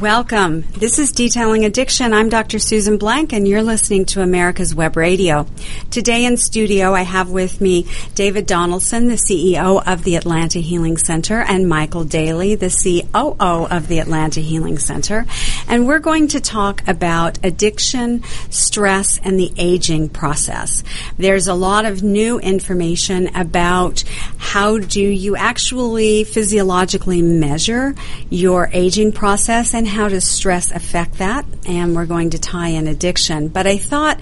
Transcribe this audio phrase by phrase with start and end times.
[0.00, 0.62] Welcome.
[0.72, 2.12] This is Detailing Addiction.
[2.12, 2.58] I'm Dr.
[2.58, 5.46] Susan Blank, and you're listening to America's Web Radio.
[5.92, 7.86] Today in studio, I have with me
[8.16, 13.86] David Donaldson, the CEO of the Atlanta Healing Center, and Michael Daly, the COO of
[13.86, 15.26] the Atlanta Healing Center.
[15.68, 20.82] And we're going to talk about addiction, stress, and the aging process.
[21.18, 24.02] There's a lot of new information about
[24.38, 27.94] how do you actually physiologically measure
[28.28, 31.44] your aging process and how does stress affect that?
[31.66, 33.48] And we're going to tie in addiction.
[33.48, 34.20] But I thought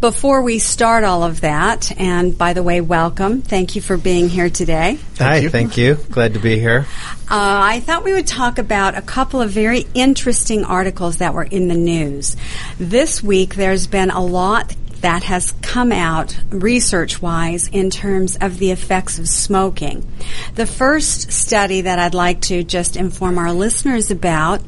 [0.00, 3.42] before we start all of that, and by the way, welcome.
[3.42, 4.98] Thank you for being here today.
[5.18, 5.94] Hi, thank you.
[5.94, 6.86] Glad to be here.
[7.30, 11.44] Uh, I thought we would talk about a couple of very interesting articles that were
[11.44, 12.36] in the news.
[12.78, 18.58] This week, there's been a lot that has come out research wise in terms of
[18.58, 20.06] the effects of smoking.
[20.54, 24.62] The first study that I'd like to just inform our listeners about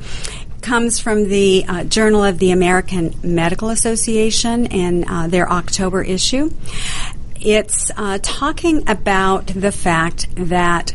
[0.62, 6.50] comes from the uh, Journal of the American Medical Association in uh, their October issue.
[7.40, 10.94] It's uh, talking about the fact that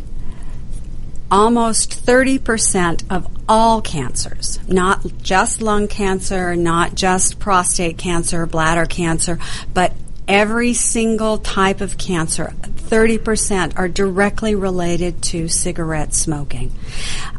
[1.32, 9.40] almost 30% of all cancers, not just lung cancer, not just prostate cancer, bladder cancer,
[9.74, 9.94] but
[10.28, 16.72] every single type of cancer, 30% are directly related to cigarette smoking.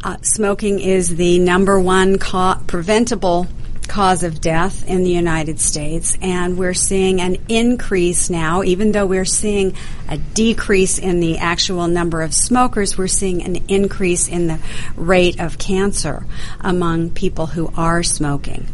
[0.04, 3.46] Uh, smoking is the number one co- preventable
[3.88, 9.06] cause of death in the United States, and we're seeing an increase now, even though
[9.06, 9.74] we're seeing
[10.08, 14.58] a decrease in the actual number of smokers, we're seeing an increase in the
[14.96, 16.26] rate of cancer
[16.60, 18.66] among people who are smoking.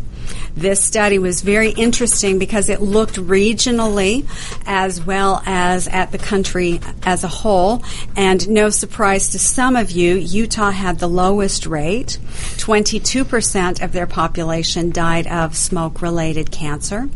[0.56, 4.26] This study was very interesting because it looked regionally
[4.66, 7.82] as well as at the country as a whole.
[8.16, 12.18] And no surprise to some of you, Utah had the lowest rate.
[12.56, 17.08] 22% of their population died of smoke related cancer.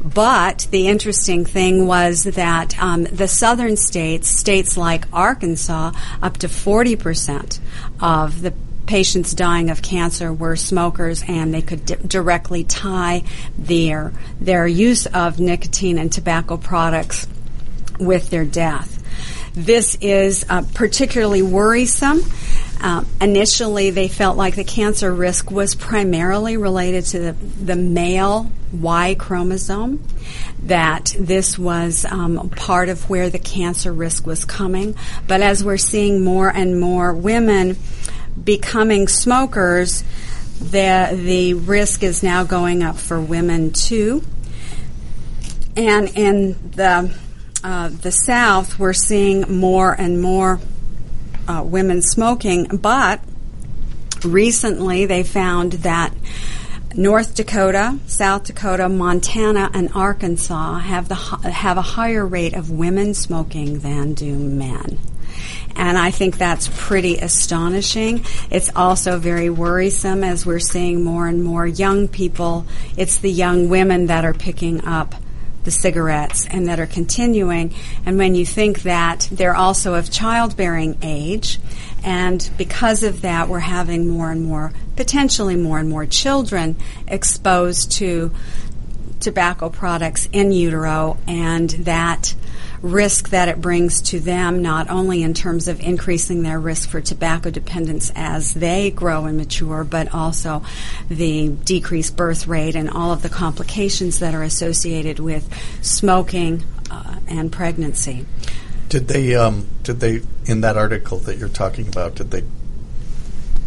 [0.00, 6.48] But the interesting thing was that um, the southern states, states like Arkansas, up to
[6.48, 7.58] 40%
[8.00, 8.52] of the
[8.86, 13.22] patients dying of cancer were smokers, and they could di- directly tie
[13.58, 17.26] their their use of nicotine and tobacco products
[17.98, 19.02] with their death.
[19.54, 22.20] This is uh, particularly worrisome.
[22.78, 28.50] Uh, initially, they felt like the cancer risk was primarily related to the, the male
[28.70, 30.06] Y chromosome,
[30.64, 34.94] that this was um, part of where the cancer risk was coming.
[35.26, 37.78] But as we're seeing more and more women
[38.42, 40.04] becoming smokers,
[40.58, 44.22] the the risk is now going up for women too.
[45.76, 47.14] And in the
[47.62, 50.60] uh, the South, we're seeing more and more
[51.48, 53.20] uh, women smoking, but
[54.24, 56.12] recently they found that
[56.94, 63.12] North Dakota, South Dakota, Montana, and Arkansas have the have a higher rate of women
[63.12, 64.98] smoking than do men.
[65.74, 68.24] And I think that's pretty astonishing.
[68.50, 72.66] It's also very worrisome as we're seeing more and more young people.
[72.96, 75.14] It's the young women that are picking up
[75.64, 77.74] the cigarettes and that are continuing.
[78.06, 81.58] And when you think that they're also of childbearing age,
[82.04, 86.76] and because of that, we're having more and more, potentially more and more children
[87.08, 88.32] exposed to
[89.18, 92.34] tobacco products in utero, and that
[92.82, 97.00] risk that it brings to them, not only in terms of increasing their risk for
[97.00, 100.62] tobacco dependence as they grow and mature, but also
[101.08, 105.48] the decreased birth rate and all of the complications that are associated with
[105.82, 108.26] smoking uh, and pregnancy.
[108.88, 112.44] Did they, um, did they, in that article that you're talking about, did they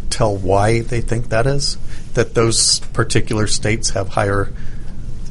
[0.09, 1.77] tell why they think that is?
[2.13, 4.51] That those particular states have higher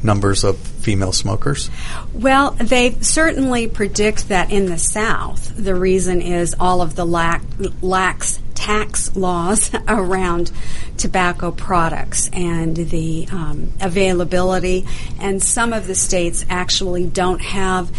[0.03, 1.71] numbers of female smokers?
[2.13, 7.45] Well, they certainly predict that in the South, the reason is all of the lax,
[7.83, 10.53] lax tax laws around
[10.97, 14.87] tobacco products and the um, availability.
[15.21, 17.91] And some of the states actually don't have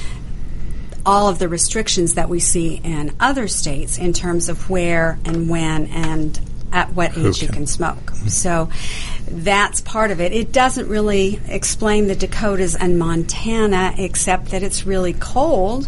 [1.06, 5.50] all of the restrictions that we see in other states in terms of where and
[5.50, 6.40] when and
[6.72, 7.46] at what age okay.
[7.46, 7.98] you can smoke.
[7.98, 8.28] Mm-hmm.
[8.28, 8.70] So
[9.30, 10.32] that's part of it.
[10.32, 15.88] It doesn't really explain the Dakotas and Montana except that it's really cold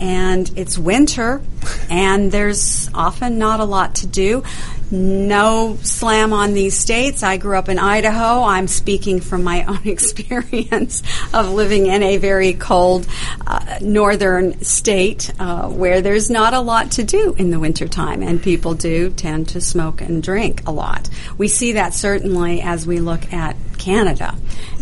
[0.00, 1.42] and it's winter,
[1.90, 4.42] and there's often not a lot to do.
[4.90, 7.22] No slam on these states.
[7.22, 8.42] I grew up in Idaho.
[8.42, 11.02] I'm speaking from my own experience
[11.32, 13.06] of living in a very cold
[13.46, 18.42] uh, northern state uh, where there's not a lot to do in the wintertime, and
[18.42, 21.08] people do tend to smoke and drink a lot.
[21.38, 24.34] We see that certainly as we look at Canada,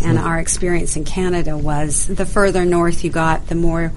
[0.03, 0.27] and mm-hmm.
[0.27, 3.93] our experience in Canada was the further north you got, the more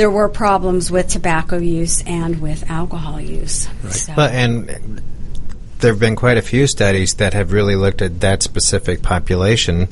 [0.00, 3.68] there were problems with tobacco use and with alcohol use.
[3.84, 3.92] Right.
[3.92, 4.14] So.
[4.16, 5.02] Well, and
[5.80, 9.88] there have been quite a few studies that have really looked at that specific population,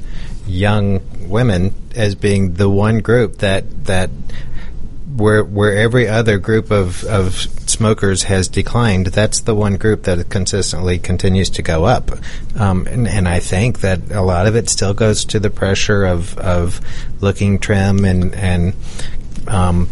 [0.47, 4.09] young women, as being the one group that that
[5.15, 7.35] where where every other group of, of
[7.69, 12.11] smokers has declined, that's the one group that consistently continues to go up.
[12.57, 16.05] Um, and, and, I think that a lot of it still goes to the pressure
[16.05, 16.81] of, of
[17.21, 18.75] looking trim and and
[19.49, 19.89] um,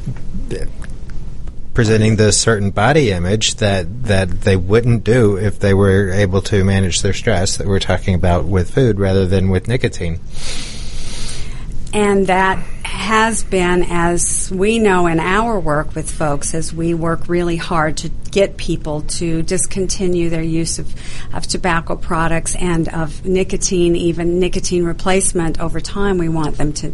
[1.74, 6.64] presenting this certain body image that that they wouldn't do if they were able to
[6.64, 10.18] manage their stress that we're talking about with food rather than with nicotine.
[11.92, 17.28] And that has been, as we know in our work with folks, as we work
[17.28, 20.94] really hard to get people to discontinue their use of,
[21.34, 26.92] of tobacco products and of nicotine, even nicotine replacement over time, we want them to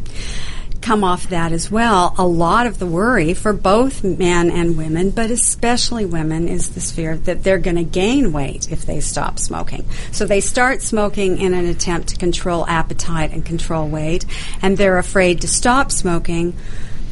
[0.82, 2.14] come off that as well.
[2.18, 6.90] A lot of the worry for both men and women, but especially women, is this
[6.90, 9.86] fear that they're going to gain weight if they stop smoking.
[10.10, 14.26] So they start smoking in an attempt to control appetite and control weight,
[14.60, 16.54] and they're afraid to stop smoking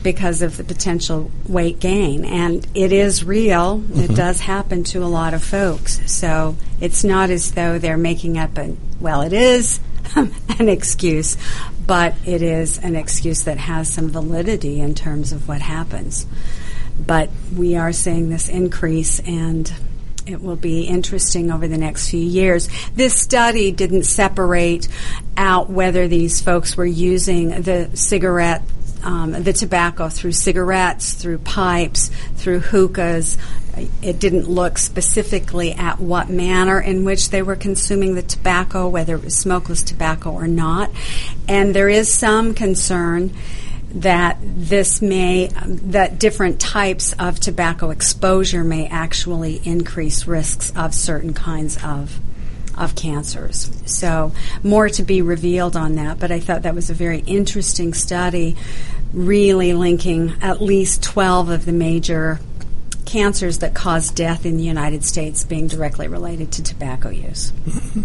[0.02, 2.24] because of the potential weight gain.
[2.24, 3.78] And it is real.
[3.78, 4.00] Mm-hmm.
[4.00, 6.00] It does happen to a lot of folks.
[6.10, 9.80] So it's not as though they're making up a, well, it is
[10.16, 11.36] an excuse,
[11.90, 16.24] but it is an excuse that has some validity in terms of what happens.
[17.04, 19.72] But we are seeing this increase, and
[20.24, 22.68] it will be interesting over the next few years.
[22.94, 24.86] This study didn't separate
[25.36, 28.62] out whether these folks were using the cigarette
[29.02, 33.38] um, the tobacco through cigarettes, through pipes, through hookahs,
[34.02, 39.14] it didn't look specifically at what manner in which they were consuming the tobacco, whether
[39.14, 40.90] it was smokeless tobacco or not.
[41.48, 43.32] And there is some concern
[43.94, 51.34] that this may, that different types of tobacco exposure may actually increase risks of certain
[51.34, 52.20] kinds of
[52.80, 53.70] of cancers.
[53.86, 54.32] So,
[54.62, 58.56] more to be revealed on that, but I thought that was a very interesting study,
[59.12, 62.40] really linking at least 12 of the major
[63.04, 67.52] cancers that cause death in the United States being directly related to tobacco use.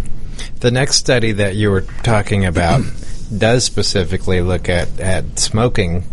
[0.59, 2.81] The next study that you were talking about
[3.35, 6.03] does specifically look at, at smoking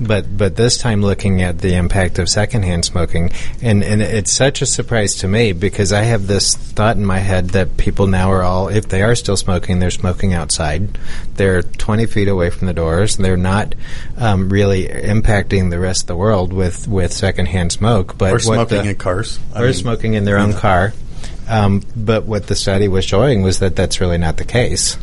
[0.00, 3.30] but but this time looking at the impact of secondhand smoking,
[3.62, 7.18] and and it's such a surprise to me because I have this thought in my
[7.18, 10.98] head that people now are all if they are still smoking, they're smoking outside,
[11.34, 13.74] they're 20 feet away from the doors, they're not
[14.18, 18.82] um, really impacting the rest of the world with with secondhand smoke, but or smoking
[18.82, 20.92] the, in cars, I or mean, smoking in their own car.
[21.48, 24.98] Um, but what the study was showing was that that's really not the case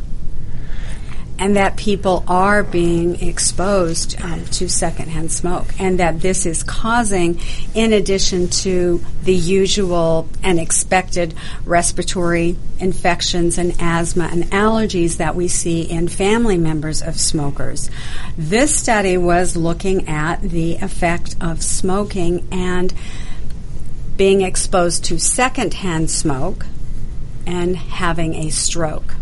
[1.40, 7.40] and that people are being exposed um, to secondhand smoke, and that this is causing,
[7.74, 11.34] in addition to the usual and expected
[11.66, 17.90] respiratory infections and asthma and allergies that we see in family members of smokers.
[18.38, 22.94] This study was looking at the effect of smoking and
[24.18, 26.66] being exposed to secondhand smoke
[27.48, 29.16] and having a stroke.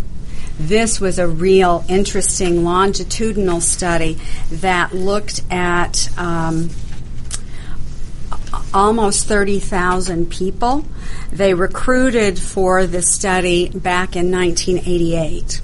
[0.62, 4.20] This was a real interesting longitudinal study
[4.52, 6.70] that looked at um,
[8.72, 10.86] almost 30,000 people.
[11.32, 15.62] They recruited for the study back in 1988.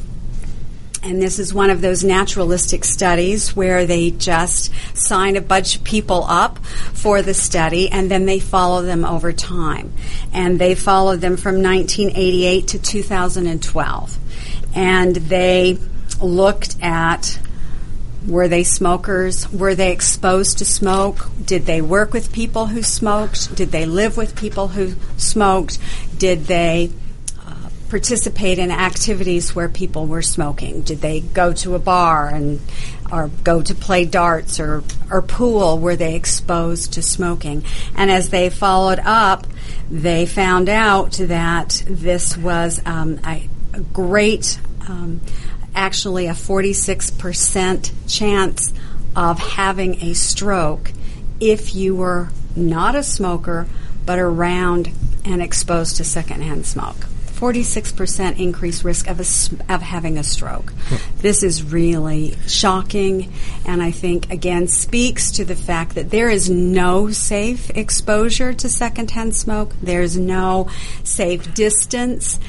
[1.03, 5.83] And this is one of those naturalistic studies where they just sign a bunch of
[5.83, 9.93] people up for the study and then they follow them over time.
[10.33, 14.17] And they followed them from 1988 to 2012
[14.77, 15.79] and they
[16.21, 17.39] looked at
[18.27, 19.51] were they smokers?
[19.51, 21.29] Were they exposed to smoke?
[21.43, 23.55] Did they work with people who smoked?
[23.55, 25.79] Did they live with people who smoked?
[26.17, 26.91] Did they
[27.39, 30.81] uh, participate in activities where people were smoking?
[30.81, 32.59] Did they go to a bar and
[33.11, 35.79] or go to play darts or, or pool?
[35.79, 37.63] Were they exposed to smoking?
[37.95, 39.47] And as they followed up,
[39.89, 43.47] they found out that this was um, a,
[43.93, 45.21] great, um,
[45.75, 48.73] actually a 46% chance
[49.15, 50.91] of having a stroke
[51.39, 53.67] if you were not a smoker
[54.05, 54.89] but around
[55.25, 56.95] and exposed to secondhand smoke.
[57.37, 60.73] 46% increased risk of, a, of having a stroke.
[61.19, 63.31] This is really shocking,
[63.63, 68.69] and I think, again, speaks to the fact that there is no safe exposure to
[68.69, 69.75] secondhand smoke.
[69.83, 70.67] There's no
[71.03, 72.39] safe distance.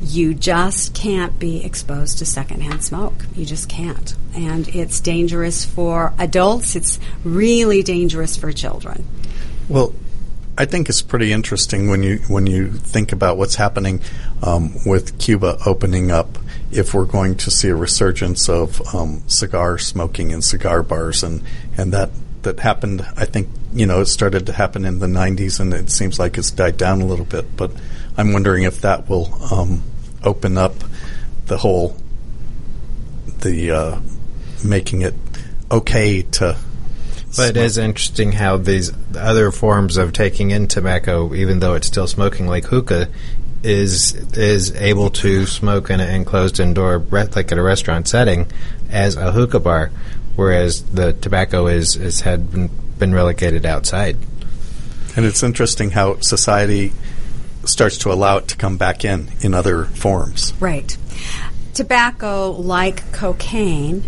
[0.00, 3.26] You just can't be exposed to secondhand smoke.
[3.34, 4.14] You just can't.
[4.34, 9.06] And it's dangerous for adults, it's really dangerous for children.
[9.68, 9.94] Well,
[10.58, 14.00] I think it's pretty interesting when you when you think about what's happening
[14.42, 16.36] um, with Cuba opening up.
[16.72, 21.44] If we're going to see a resurgence of um, cigar smoking in cigar bars, and
[21.76, 22.10] and that
[22.42, 25.90] that happened, I think you know it started to happen in the '90s, and it
[25.90, 27.56] seems like it's died down a little bit.
[27.56, 27.70] But
[28.18, 29.82] I'm wondering if that will um,
[30.22, 30.74] open up
[31.46, 31.96] the whole
[33.40, 34.00] the uh,
[34.64, 35.14] making it
[35.70, 36.56] okay to
[37.36, 41.86] but it is interesting how these other forms of taking in tobacco, even though it's
[41.86, 43.08] still smoking, like hookah,
[43.62, 48.50] is is able to smoke in an enclosed indoor, like at a restaurant setting,
[48.90, 49.90] as a hookah bar,
[50.36, 54.16] whereas the tobacco is, is had been, been relegated outside.
[55.14, 56.92] And it's interesting how society
[57.68, 60.54] starts to allow it to come back in in other forms.
[60.60, 60.96] Right.
[61.74, 64.04] Tobacco, like cocaine,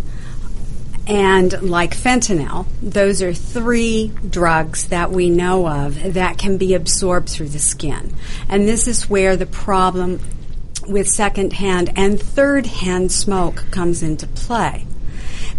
[1.06, 7.28] and like fentanyl, those are three drugs that we know of that can be absorbed
[7.28, 8.14] through the skin.
[8.48, 10.20] And this is where the problem
[10.86, 14.86] with secondhand and third hand smoke comes into play.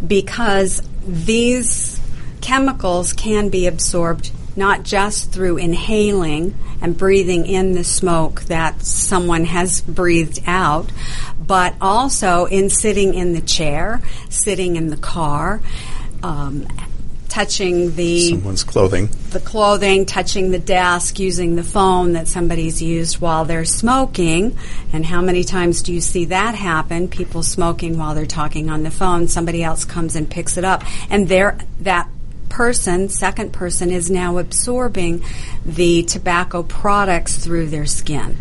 [0.06, 2.00] Because these
[2.42, 9.46] chemicals can be absorbed not just through inhaling and breathing in the smoke that someone
[9.46, 10.92] has breathed out,
[11.40, 15.62] but also in sitting in the chair, sitting in the car,
[16.24, 16.68] um,
[17.30, 23.22] touching the someone's clothing, the clothing, touching the desk, using the phone that somebody's used
[23.22, 24.58] while they're smoking.
[24.92, 27.08] And how many times do you see that happen?
[27.08, 29.30] People smoking while they're talking on the phone.
[29.30, 32.10] Somebody else comes and picks it up, and there that
[32.52, 35.24] person, second person, is now absorbing
[35.66, 38.38] the tobacco products through their skin.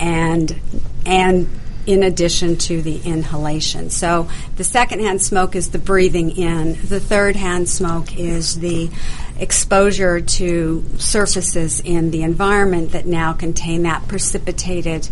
[0.00, 0.60] And,
[1.06, 1.48] and
[1.86, 3.90] in addition to the inhalation.
[3.90, 6.74] So the secondhand smoke is the breathing in.
[6.82, 8.90] The third hand smoke is the
[9.38, 15.08] exposure to surfaces in the environment that now contain that precipitated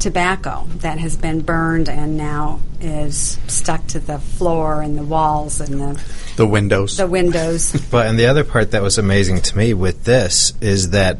[0.00, 5.60] tobacco that has been burned and now is stuck to the floor and the walls
[5.60, 6.02] and the
[6.36, 6.96] the windows.
[6.96, 7.72] The windows.
[7.90, 11.18] but and the other part that was amazing to me with this is that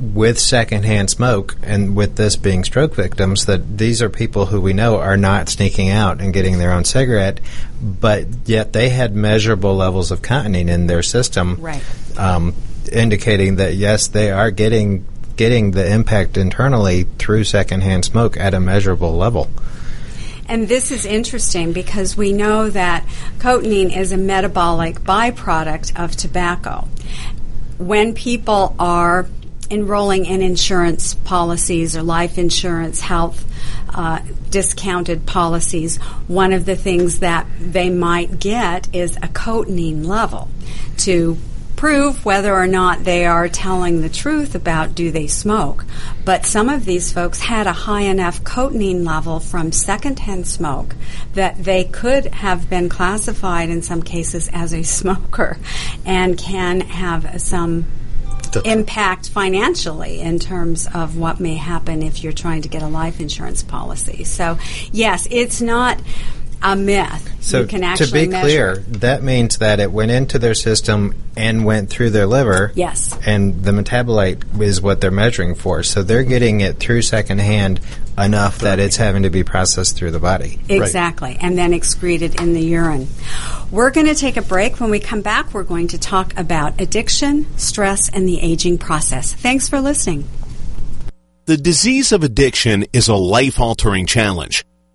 [0.00, 4.72] with secondhand smoke and with this being stroke victims that these are people who we
[4.72, 7.40] know are not sneaking out and getting their own cigarette
[7.82, 11.82] but yet they had measurable levels of cotinine in their system right
[12.18, 12.54] um,
[12.92, 15.04] indicating that yes they are getting
[15.38, 19.48] getting the impact internally through secondhand smoke at a measurable level.
[20.48, 23.06] And this is interesting because we know that
[23.38, 26.88] cotinine is a metabolic byproduct of tobacco.
[27.78, 29.26] When people are
[29.70, 33.44] enrolling in insurance policies or life insurance, health
[33.90, 40.48] uh, discounted policies, one of the things that they might get is a cotinine level
[40.96, 41.36] to
[41.78, 45.84] prove whether or not they are telling the truth about do they smoke.
[46.24, 50.96] But some of these folks had a high enough cotinine level from secondhand smoke
[51.34, 55.56] that they could have been classified in some cases as a smoker
[56.04, 57.86] and can have some
[58.64, 63.20] impact financially in terms of what may happen if you're trying to get a life
[63.20, 64.24] insurance policy.
[64.24, 64.58] So,
[64.90, 66.00] yes, it's not
[66.62, 67.36] a myth.
[67.40, 68.40] So to be measure.
[68.40, 72.72] clear, that means that it went into their system and went through their liver.
[72.74, 73.16] Yes.
[73.26, 75.82] And the metabolite is what they're measuring for.
[75.82, 77.80] So they're getting it through secondhand
[78.18, 80.58] enough that it's having to be processed through the body.
[80.68, 81.30] Exactly.
[81.30, 81.38] Right.
[81.40, 83.08] And then excreted in the urine.
[83.70, 84.80] We're going to take a break.
[84.80, 89.32] When we come back, we're going to talk about addiction, stress, and the aging process.
[89.32, 90.28] Thanks for listening.
[91.46, 94.64] The disease of addiction is a life altering challenge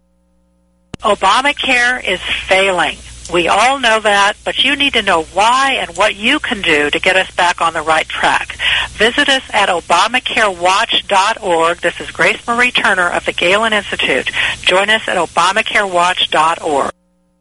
[1.00, 2.98] Obamacare is failing.
[3.30, 6.88] We all know that, but you need to know why and what you can do
[6.90, 8.56] to get us back on the right track.
[8.90, 11.78] Visit us at ObamacareWatch.org.
[11.78, 14.30] This is Grace Marie Turner of the Galen Institute.
[14.62, 16.92] Join us at ObamacareWatch.org.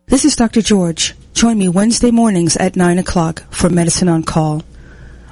[0.08, 0.62] This is Dr.
[0.62, 1.16] George.
[1.34, 4.64] Join me Wednesday mornings at 9 o'clock for Medicine on Call.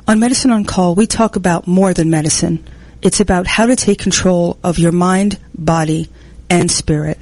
[0.08, 2.66] On Medicine on Call, we talk about more than medicine.
[3.02, 6.10] It's about how to take control of your mind, body,
[6.50, 7.22] and spirit.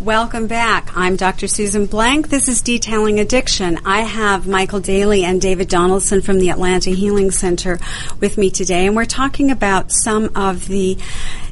[0.00, 0.96] Welcome back.
[0.96, 1.46] I'm Dr.
[1.46, 2.30] Susan Blank.
[2.30, 3.80] This is Detailing Addiction.
[3.84, 7.78] I have Michael Daly and David Donaldson from the Atlanta Healing Center
[8.18, 10.96] with me today, and we're talking about some of the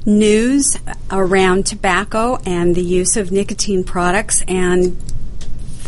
[0.07, 0.79] news
[1.11, 4.97] around tobacco and the use of nicotine products and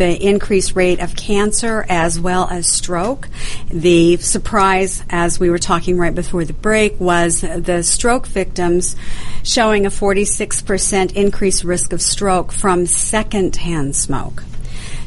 [0.01, 3.29] the increased rate of cancer as well as stroke.
[3.69, 8.97] The surprise, as we were talking right before the break, was the stroke victims
[9.43, 14.43] showing a 46% increased risk of stroke from secondhand smoke.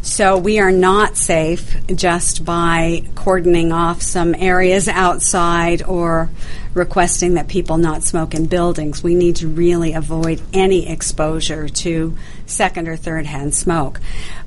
[0.04, 6.30] So we are not safe just by cordoning off some areas outside or
[6.74, 9.04] requesting that people not smoke in buildings.
[9.04, 14.00] We need to really avoid any exposure to second or third hand smoke.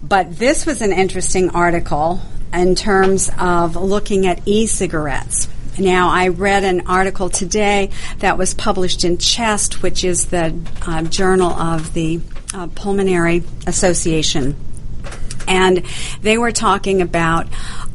[0.02, 2.20] But this was an interesting article
[2.52, 5.48] in terms of looking at e cigarettes.
[5.78, 11.02] Now, I read an article today that was published in Chest, which is the uh,
[11.02, 12.20] journal of the
[12.54, 14.56] uh, Pulmonary Association
[15.46, 15.84] and
[16.22, 17.46] they were talking about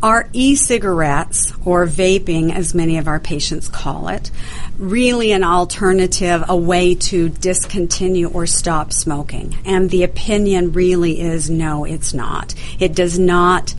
[0.04, 4.32] are e-cigarettes or vaping as many of our patients call it
[4.78, 9.56] really an alternative a way to discontinue or stop smoking?
[9.64, 12.56] And the opinion really is no it's not.
[12.80, 13.76] It does not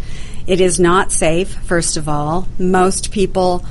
[0.47, 2.47] it is not safe first of all.
[2.59, 3.65] Most people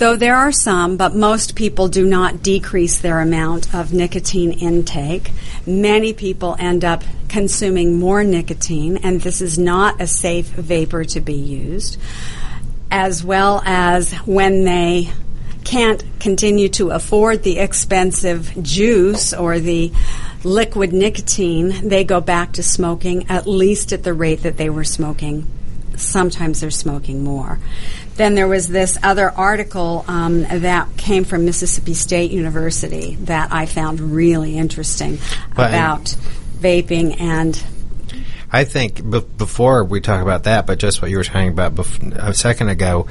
[0.00, 5.30] though there are some, but most people do not decrease their amount of nicotine intake.
[5.66, 11.20] Many people end up consuming more nicotine, and this is not a safe vapor to
[11.20, 11.98] be used,
[12.90, 15.10] as well as when they
[15.64, 19.92] can't continue to afford the expensive juice or the
[20.42, 24.82] liquid nicotine, they go back to smoking at least at the rate that they were
[24.82, 25.46] smoking.
[25.96, 27.58] Sometimes they're smoking more.
[28.16, 33.66] Then there was this other article um, that came from Mississippi State University that I
[33.66, 35.18] found really interesting
[35.56, 36.16] but about
[36.60, 37.62] vaping and
[38.52, 41.74] I think b- before we talk about that, but just what you were talking about
[41.76, 43.06] bef- a second ago,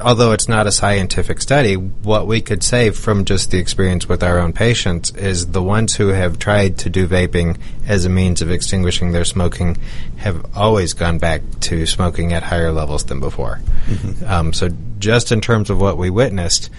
[0.00, 4.22] although it's not a scientific study, what we could say from just the experience with
[4.22, 8.42] our own patients is the ones who have tried to do vaping as a means
[8.42, 9.76] of extinguishing their smoking
[10.16, 13.60] have always gone back to smoking at higher levels than before.
[13.86, 14.26] Mm-hmm.
[14.26, 16.70] Um, so, just in terms of what we witnessed,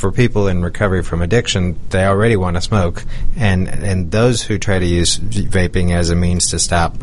[0.00, 3.04] for people in recovery from addiction, they already want to smoke,
[3.36, 6.96] and and those who try to use vaping as a means to stop,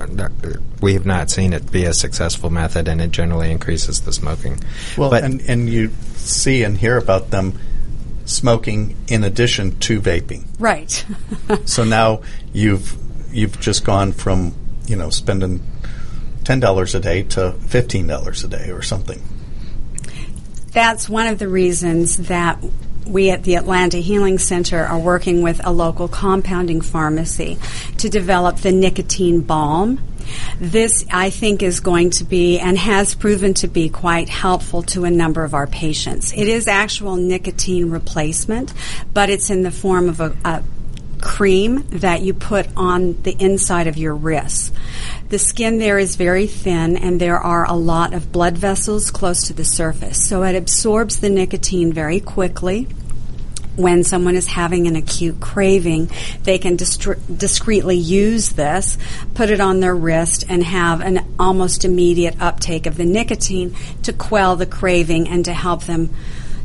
[0.81, 4.59] we have not seen it be a successful method, and it generally increases the smoking.
[4.97, 7.59] Well, but and and you see and hear about them
[8.25, 10.45] smoking in addition to vaping.
[10.59, 11.05] Right.
[11.65, 12.97] so now you've
[13.31, 14.53] you've just gone from
[14.87, 15.63] you know spending
[16.43, 19.21] ten dollars a day to fifteen dollars a day or something.
[20.71, 22.63] That's one of the reasons that
[23.07, 27.57] we at the Atlanta Healing Center are working with a local compounding pharmacy
[27.97, 29.99] to develop the nicotine balm.
[30.59, 35.05] This, I think, is going to be and has proven to be quite helpful to
[35.05, 36.33] a number of our patients.
[36.33, 38.73] It is actual nicotine replacement,
[39.13, 40.63] but it's in the form of a, a
[41.21, 44.71] cream that you put on the inside of your wrists.
[45.29, 49.47] The skin there is very thin and there are a lot of blood vessels close
[49.47, 50.27] to the surface.
[50.27, 52.87] So it absorbs the nicotine very quickly
[53.77, 56.09] when someone is having an acute craving,
[56.43, 58.97] they can distri- discreetly use this,
[59.35, 64.11] put it on their wrist, and have an almost immediate uptake of the nicotine to
[64.11, 66.09] quell the craving and to help them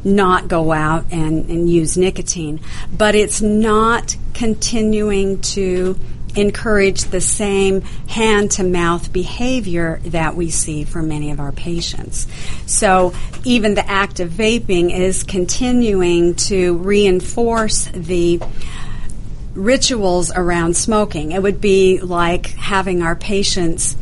[0.05, 2.61] not go out and, and use nicotine.
[2.97, 5.99] But it's not continuing to
[6.35, 12.27] encourage the same hand to mouth behavior that we see for many of our patients.
[12.67, 13.13] So
[13.45, 18.41] even the act of vaping is continuing to reinforce the
[19.55, 21.33] rituals around smoking.
[21.33, 23.97] It would be like having our patients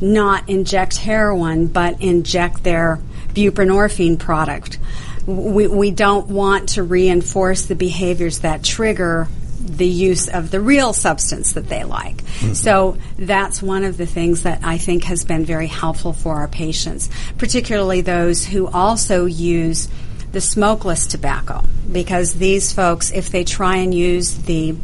[0.00, 4.78] not inject heroin but inject their buprenorphine product.
[5.26, 9.28] We, we don't want to reinforce the behaviors that trigger
[9.60, 12.16] the use of the real substance that they like.
[12.16, 12.52] Mm-hmm.
[12.52, 16.48] So that's one of the things that I think has been very helpful for our
[16.48, 19.88] patients, particularly those who also use
[20.32, 24.76] the smokeless tobacco, because these folks, if they try and use the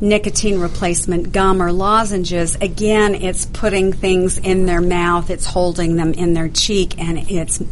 [0.00, 6.12] nicotine replacement gum or lozenges, again, it's putting things in their mouth, it's holding them
[6.12, 7.62] in their cheek, and it's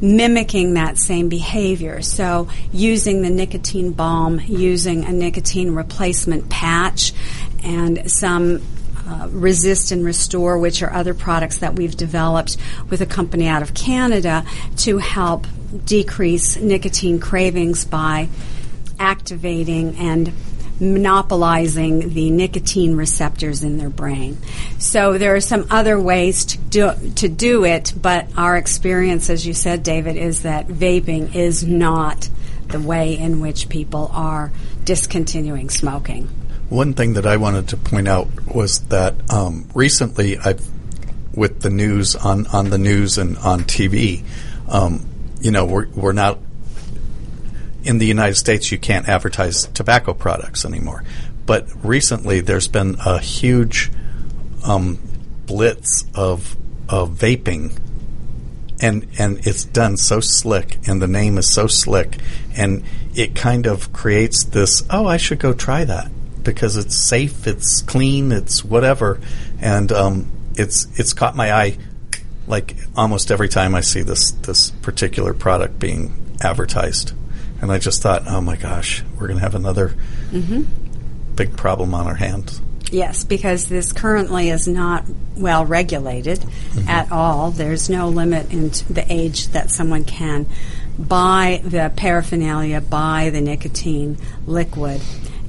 [0.00, 2.02] mimicking that same behavior.
[2.02, 7.12] So, using the nicotine balm, using a nicotine replacement patch,
[7.62, 8.62] and some
[9.08, 12.56] uh, resist and restore, which are other products that we've developed
[12.90, 14.44] with a company out of Canada
[14.76, 15.46] to help
[15.84, 18.28] decrease nicotine cravings by
[18.98, 20.32] activating and
[20.80, 24.38] monopolizing the nicotine receptors in their brain.
[24.78, 29.46] So there are some other ways to do, to do it, but our experience, as
[29.46, 32.28] you said, David, is that vaping is not
[32.68, 34.52] the way in which people are
[34.84, 36.28] discontinuing smoking.
[36.68, 40.66] One thing that I wanted to point out was that um, recently, I've
[41.34, 44.24] with the news on, on the news and on TV,
[44.68, 45.08] um,
[45.40, 46.38] you know, we're, we're not
[47.88, 51.02] in the United States, you can't advertise tobacco products anymore.
[51.46, 53.90] But recently, there's been a huge
[54.62, 54.98] um,
[55.46, 56.54] blitz of
[56.90, 57.80] of vaping,
[58.82, 62.18] and and it's done so slick, and the name is so slick,
[62.54, 64.82] and it kind of creates this.
[64.90, 66.10] Oh, I should go try that
[66.42, 69.18] because it's safe, it's clean, it's whatever,
[69.62, 71.78] and um, it's it's caught my eye.
[72.46, 77.14] Like almost every time I see this this particular product being advertised.
[77.60, 79.88] And I just thought, oh my gosh, we're going to have another
[80.30, 80.62] mm-hmm.
[81.34, 82.60] big problem on our hands.
[82.90, 85.04] Yes, because this currently is not
[85.36, 86.88] well regulated mm-hmm.
[86.88, 87.50] at all.
[87.50, 90.46] There's no limit in the age that someone can
[90.98, 94.16] buy the paraphernalia, buy the nicotine
[94.46, 95.00] liquid.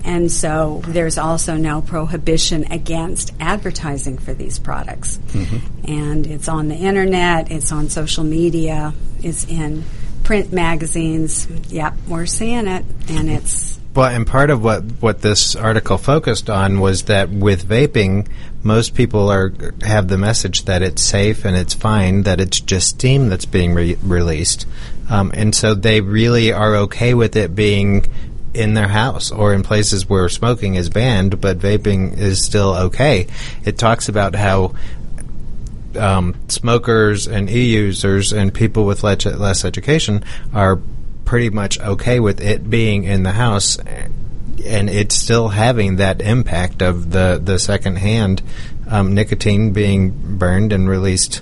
[0.04, 5.18] And so there's also no prohibition against advertising for these products.
[5.18, 5.92] Mm-hmm.
[5.92, 9.84] And it's on the internet, it's on social media, it's in
[10.30, 11.48] print magazines.
[11.72, 13.80] Yep, we're seeing it, and it's.
[13.96, 18.28] Well, and part of what, what this article focused on was that with vaping,
[18.62, 22.90] most people are have the message that it's safe and it's fine, that it's just
[22.90, 24.68] steam that's being re- released,
[25.10, 28.06] um, and so they really are okay with it being
[28.54, 33.26] in their house or in places where smoking is banned, but vaping is still okay.
[33.66, 34.76] It talks about how
[35.98, 40.24] um, smokers and e-users and people with less, less education
[40.54, 40.80] are
[41.26, 43.78] pretty much okay with it being in the house
[44.66, 48.42] and it's still having that impact of the, the secondhand
[48.88, 51.42] um, nicotine being burned and released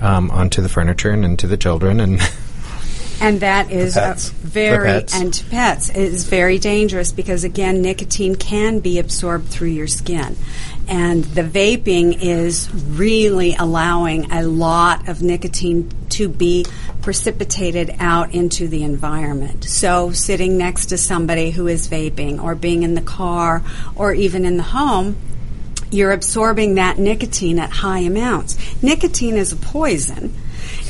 [0.00, 2.20] um, onto the furniture and into the children and
[3.20, 3.96] and that is
[4.30, 9.86] very and to pets is very dangerous because again nicotine can be absorbed through your
[9.86, 10.36] skin
[10.88, 16.66] and the vaping is really allowing a lot of nicotine to be
[17.02, 19.64] precipitated out into the environment.
[19.64, 23.62] So, sitting next to somebody who is vaping, or being in the car,
[23.94, 25.16] or even in the home,
[25.90, 28.82] you're absorbing that nicotine at high amounts.
[28.82, 30.34] Nicotine is a poison.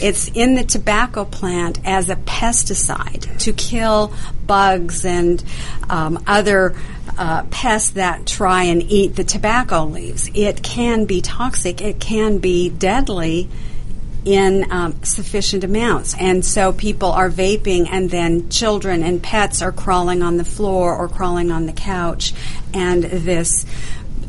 [0.00, 4.12] It's in the tobacco plant as a pesticide to kill
[4.46, 5.42] bugs and
[5.88, 6.74] um, other
[7.18, 10.30] uh, pests that try and eat the tobacco leaves.
[10.34, 11.80] It can be toxic.
[11.80, 13.48] It can be deadly
[14.26, 16.14] in um, sufficient amounts.
[16.18, 20.94] And so people are vaping, and then children and pets are crawling on the floor
[20.94, 22.34] or crawling on the couch,
[22.74, 23.64] and this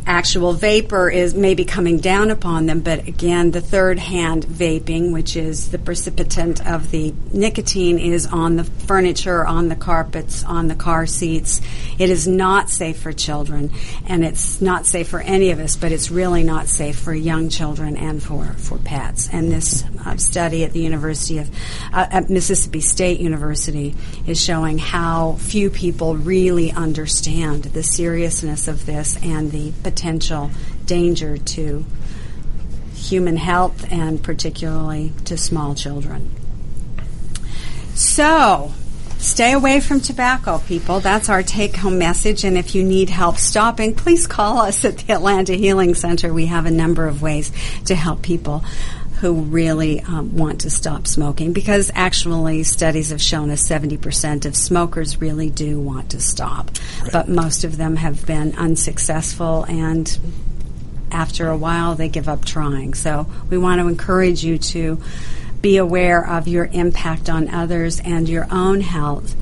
[0.08, 5.36] actual vapor is maybe coming down upon them, but again, the third hand vaping, which
[5.36, 10.76] is the precipitant of the nicotine, is on the furniture, on the carpets, on the
[10.76, 11.60] car seats.
[12.00, 13.72] It is not safe for children,
[14.08, 17.50] and it's not safe for any of us, but it's really not safe for young
[17.50, 19.28] children and for, for pets.
[19.32, 21.50] And this uh, study at the University of
[21.92, 23.94] uh, at Mississippi State University
[24.26, 29.97] is showing how few people really understand the seriousness of this and the potential
[30.86, 31.86] danger to
[32.96, 36.32] human health and particularly to small children.
[37.94, 38.74] So,
[39.18, 41.00] stay away from tobacco, people.
[41.00, 42.44] That's our take home message.
[42.44, 46.34] And if you need help stopping, please call us at the Atlanta Healing Center.
[46.34, 47.52] We have a number of ways
[47.86, 48.64] to help people
[49.20, 54.56] who really um, want to stop smoking because actually studies have shown us 70% of
[54.56, 56.70] smokers really do want to stop.
[57.02, 57.12] Right.
[57.12, 60.20] But most of them have been unsuccessful and
[61.12, 62.94] after a while they give up trying.
[62.94, 65.02] So we want to encourage you to
[65.62, 69.36] be aware of your impact on others and your own health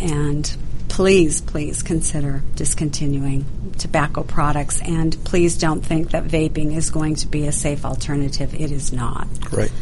[0.00, 0.56] and
[0.92, 3.46] please, please consider discontinuing
[3.78, 4.78] tobacco products.
[4.82, 8.54] And please don't think that vaping is going to be a safe alternative.
[8.54, 9.26] It is not.
[9.50, 9.72] Right.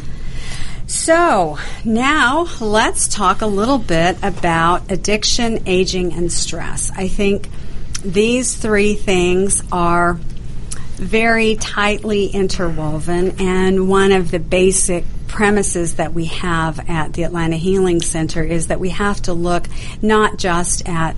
[0.87, 6.91] So now let's talk a little bit about addiction, aging, and stress.
[6.91, 7.49] I think
[8.05, 10.13] these three things are
[10.95, 17.55] very tightly interwoven, and one of the basic premises that we have at the Atlanta
[17.55, 19.67] Healing Center is that we have to look
[20.01, 21.15] not just at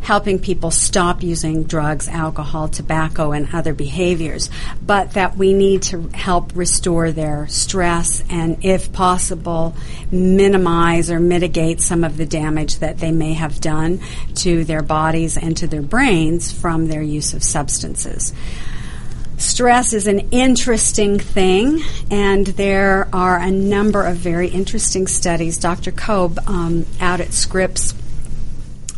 [0.00, 6.08] helping people stop using drugs, alcohol, tobacco, and other behaviors, but that we need to
[6.14, 9.74] help restore their stress and, if possible,
[10.12, 14.00] minimize or mitigate some of the damage that they may have done
[14.34, 18.32] to their bodies and to their brains from their use of substances.
[19.38, 25.58] Stress is an interesting thing, and there are a number of very interesting studies.
[25.58, 25.92] Dr.
[25.92, 27.92] Koob um, out at Scripps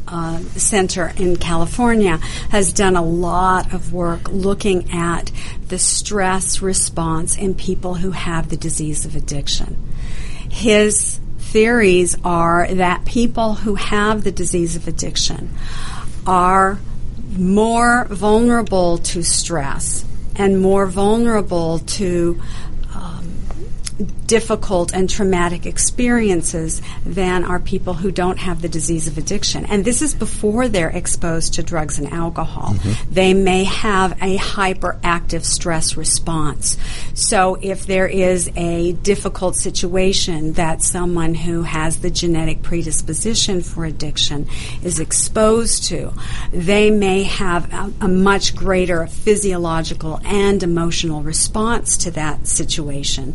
[0.07, 2.18] uh, Center in California
[2.51, 5.31] has done a lot of work looking at
[5.68, 9.77] the stress response in people who have the disease of addiction.
[10.51, 15.51] His theories are that people who have the disease of addiction
[16.27, 16.79] are
[17.37, 20.05] more vulnerable to stress
[20.38, 22.40] and more vulnerable to
[22.94, 23.29] um,
[24.29, 29.64] difficult and traumatic experiences than are people who don't have the disease of addiction.
[29.64, 32.75] And this is before they're exposed to drugs and alcohol.
[32.75, 33.12] Mm-hmm.
[33.12, 36.77] They may have a hyperactive stress response.
[37.14, 43.87] So if there is a difficult situation that someone who has the genetic predisposition for
[43.87, 44.47] addiction
[44.85, 46.12] is exposed to,
[46.53, 53.35] they may have a, a much greater physiological and emotional response to that situation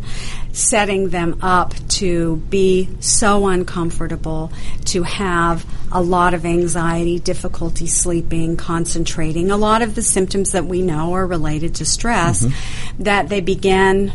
[0.84, 4.52] setting them up to be so uncomfortable,
[4.84, 10.66] to have a lot of anxiety, difficulty sleeping, concentrating, a lot of the symptoms that
[10.66, 13.02] we know are related to stress, mm-hmm.
[13.02, 14.12] that they begin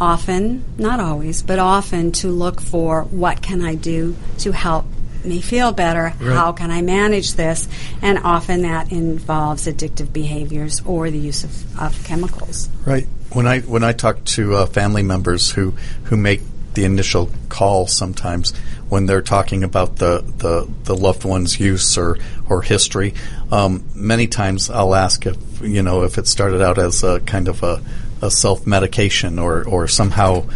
[0.00, 4.86] often, not always, but often to look for what can I do to help
[5.26, 6.14] me feel better?
[6.18, 6.34] Right.
[6.34, 7.68] How can I manage this?
[8.00, 12.70] And often that involves addictive behaviors or the use of, of chemicals.
[12.86, 13.06] Right.
[13.32, 15.72] When I when I talk to uh, family members who
[16.04, 16.40] who make
[16.74, 18.52] the initial call sometimes
[18.88, 23.14] when they're talking about the, the, the loved one's use or, or history.
[23.50, 27.48] Um, many times I'll ask if, you know, if it started out as a kind
[27.48, 27.82] of a,
[28.22, 30.46] a self medication or, or somehow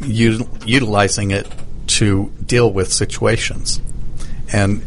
[0.00, 1.50] utilizing it
[1.86, 3.80] to deal with situations.
[4.52, 4.84] And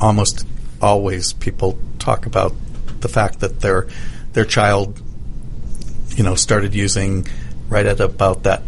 [0.00, 0.46] almost
[0.80, 2.54] always people talk about
[3.00, 3.88] the fact that their
[4.32, 5.00] their child
[6.16, 7.26] you know, started using
[7.68, 8.62] right at about that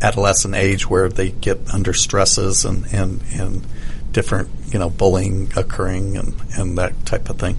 [0.00, 3.66] adolescent age where they get under stresses and, and, and
[4.12, 7.56] different, you know, bullying occurring and, and that type of thing.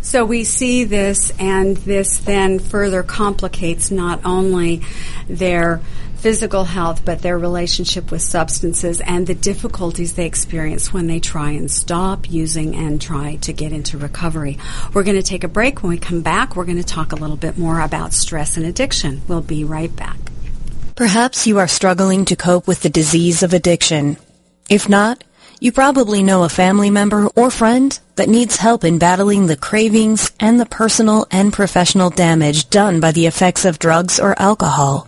[0.00, 4.82] So we see this, and this then further complicates not only
[5.28, 5.80] their
[6.18, 11.52] physical health, but their relationship with substances and the difficulties they experience when they try
[11.52, 14.58] and stop using and try to get into recovery.
[14.92, 15.82] We're going to take a break.
[15.82, 18.66] When we come back, we're going to talk a little bit more about stress and
[18.66, 19.22] addiction.
[19.28, 20.18] We'll be right back.
[20.96, 24.16] Perhaps you are struggling to cope with the disease of addiction.
[24.68, 25.22] If not,
[25.60, 30.30] you probably know a family member or friend that needs help in battling the cravings
[30.38, 35.07] and the personal and professional damage done by the effects of drugs or alcohol.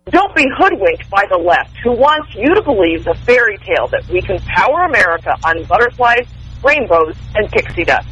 [0.09, 4.07] Don't be hoodwinked by the left who wants you to believe the fairy tale that
[4.09, 6.25] we can power America on butterflies,
[6.63, 8.07] rainbows, and pixie dust.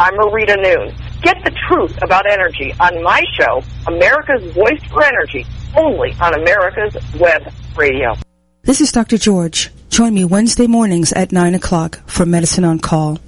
[0.00, 0.94] I'm Marita Noon.
[1.20, 5.44] Get the truth about energy on my show, America's Voice for Energy,
[5.76, 7.42] only on America's Web
[7.76, 8.14] Radio.
[8.62, 9.18] This is Dr.
[9.18, 9.70] George.
[9.90, 13.18] Join me Wednesday mornings at 9 o'clock for Medicine on Call.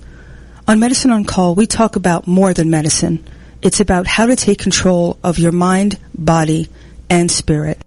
[0.67, 3.23] On Medicine on Call, we talk about more than medicine.
[3.61, 6.71] It's about how to take control of your mind, body,
[7.11, 7.83] and spirit.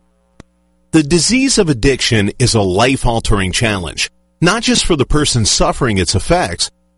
[0.91, 6.13] The disease of addiction is a life-altering challenge, not just for the person suffering its
[6.13, 6.69] effects,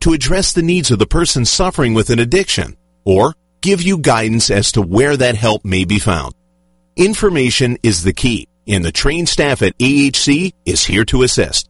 [0.00, 4.50] to address the needs of the person suffering with an addiction or give you guidance
[4.50, 6.34] as to where that help may be found.
[6.96, 11.68] Information is the key and the trained staff at AHC is here to assist.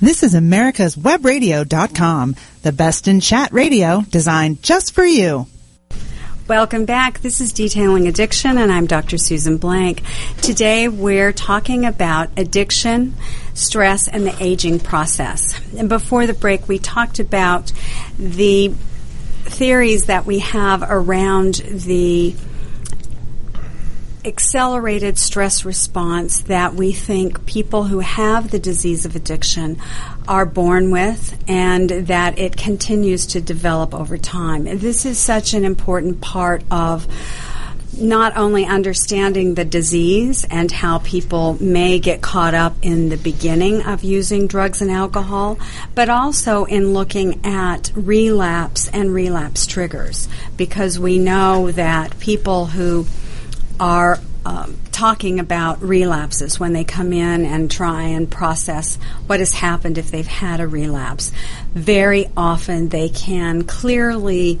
[0.00, 5.46] This is America's Webradio.com, the best in chat radio designed just for you.
[6.52, 7.20] Welcome back.
[7.20, 9.16] This is Detailing Addiction, and I'm Dr.
[9.16, 10.02] Susan Blank.
[10.42, 13.14] Today we're talking about addiction,
[13.54, 15.58] stress, and the aging process.
[15.74, 17.72] And before the break, we talked about
[18.18, 18.74] the
[19.44, 22.34] theories that we have around the
[24.22, 29.78] accelerated stress response that we think people who have the disease of addiction
[30.28, 34.64] are born with and that it continues to develop over time.
[34.64, 37.06] This is such an important part of
[37.98, 43.82] not only understanding the disease and how people may get caught up in the beginning
[43.82, 45.58] of using drugs and alcohol,
[45.94, 53.06] but also in looking at relapse and relapse triggers because we know that people who
[53.78, 59.52] are um, talking about relapses when they come in and try and process what has
[59.52, 61.32] happened if they've had a relapse.
[61.72, 64.58] Very often they can clearly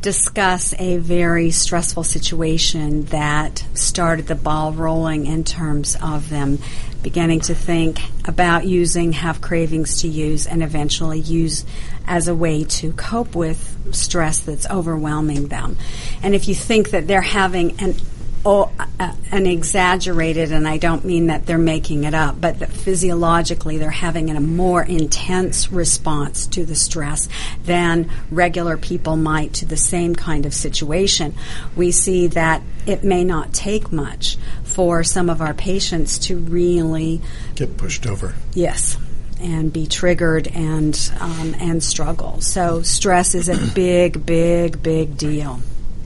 [0.00, 6.58] discuss a very stressful situation that started the ball rolling in terms of them
[7.02, 11.64] beginning to think about using, have cravings to use, and eventually use
[12.06, 15.76] as a way to cope with stress that's overwhelming them.
[16.22, 17.94] And if you think that they're having an
[18.44, 22.70] oh, uh, an exaggerated, and I don't mean that they're making it up, but that
[22.70, 27.28] physiologically they're having a more intense response to the stress
[27.64, 31.34] than regular people might to the same kind of situation.
[31.76, 37.20] We see that it may not take much for some of our patients to really
[37.54, 38.34] get pushed over.
[38.54, 38.96] Yes
[39.40, 42.40] and be triggered and um, and struggle.
[42.40, 45.60] So stress is a big, big, big deal.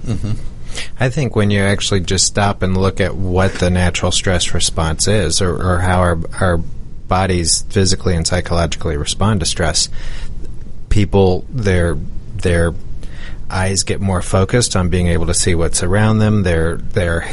[0.07, 0.56] Mm-hmm.
[0.99, 5.09] I think when you actually just stop and look at what the natural stress response
[5.09, 9.89] is, or, or how our, our bodies physically and psychologically respond to stress,
[10.89, 12.75] people their their
[13.51, 16.43] eyes get more focused on being able to see what's around them.
[16.43, 17.31] Their their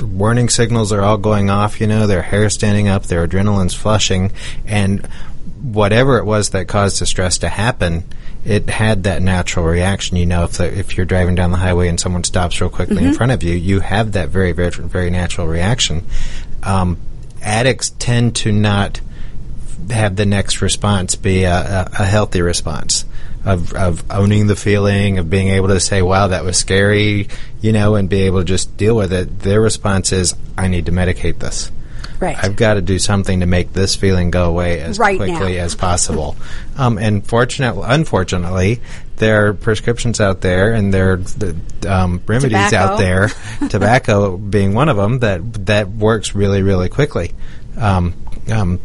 [0.00, 1.80] warning signals are all going off.
[1.80, 4.32] You know, their hair standing up, their adrenaline's flushing,
[4.66, 5.06] and
[5.60, 8.04] whatever it was that caused the stress to happen
[8.46, 10.16] it had that natural reaction.
[10.16, 12.96] You know, if the, if you're driving down the highway and someone stops real quickly
[12.96, 13.06] mm-hmm.
[13.06, 16.06] in front of you, you have that very very very natural reaction.
[16.62, 16.98] Um,
[17.42, 19.00] addicts tend to not
[19.90, 23.04] have the next response be a, a, a healthy response
[23.44, 27.28] of, of owning the feeling of being able to say, "Wow, that was scary,"
[27.60, 29.40] you know, and be able to just deal with it.
[29.40, 31.72] Their response is, "I need to medicate this."
[32.20, 32.36] Right.
[32.36, 35.64] I've got to do something to make this feeling go away as right quickly now.
[35.64, 36.36] as possible.
[36.76, 38.80] um, and fortunately, unfortunately,
[39.16, 41.56] there are prescriptions out there, and there are the,
[41.88, 42.76] um, remedies Tobacco.
[42.76, 43.28] out there.
[43.68, 47.32] tobacco being one of them that that works really really quickly.
[47.76, 48.14] Um,
[48.50, 48.80] um,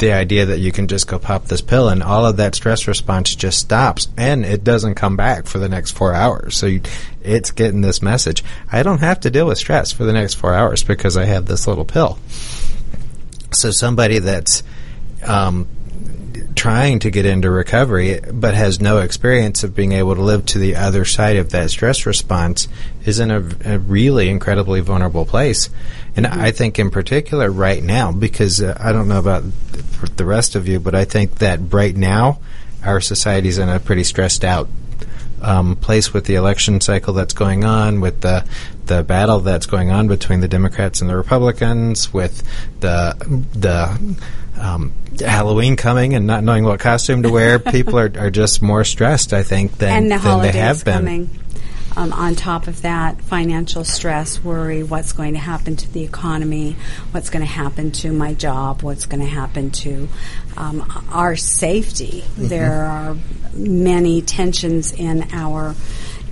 [0.00, 2.88] the idea that you can just go pop this pill and all of that stress
[2.88, 6.56] response just stops and it doesn't come back for the next four hours.
[6.56, 6.80] So you,
[7.22, 8.42] it's getting this message.
[8.72, 11.46] I don't have to deal with stress for the next four hours because I have
[11.46, 12.18] this little pill.
[13.52, 14.62] So somebody that's
[15.24, 15.68] um,
[16.54, 20.58] trying to get into recovery but has no experience of being able to live to
[20.58, 22.68] the other side of that stress response
[23.04, 25.68] is in a, a really incredibly vulnerable place.
[26.24, 30.24] And I think, in particular, right now, because uh, I don't know about th- the
[30.24, 32.40] rest of you, but I think that right now
[32.84, 34.68] our society's in a pretty stressed out
[35.42, 38.44] um, place with the election cycle that's going on, with the
[38.86, 42.42] the battle that's going on between the Democrats and the Republicans, with
[42.80, 43.14] the
[43.54, 44.16] the
[44.60, 47.58] um, Halloween coming and not knowing what costume to wear.
[47.58, 50.94] People are, are just more stressed, I think, than, the than they have been.
[50.94, 51.30] coming.
[51.96, 56.76] Um, on top of that, financial stress, worry, what's going to happen to the economy,
[57.10, 60.08] what's going to happen to my job, what's going to happen to
[60.56, 62.22] um, our safety.
[62.22, 62.48] Mm-hmm.
[62.48, 63.16] There are
[63.54, 65.74] many tensions in our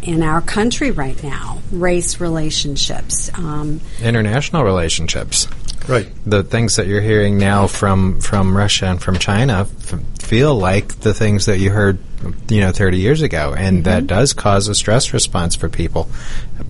[0.01, 1.59] in our country right now.
[1.73, 3.31] Race relationships.
[3.35, 5.49] Um, International relationships.
[5.89, 6.09] Right.
[6.27, 11.01] The things that you're hearing now from, from Russia and from China f- feel like
[11.01, 11.99] the things that you heard,
[12.49, 16.11] you know, 30 years ago, and that does cause a stress response for people.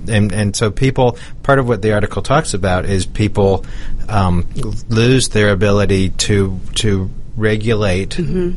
[0.08, 3.64] And and so people, part of what the article talks about is people
[4.08, 4.46] um,
[4.88, 8.16] lose their ability to to regulate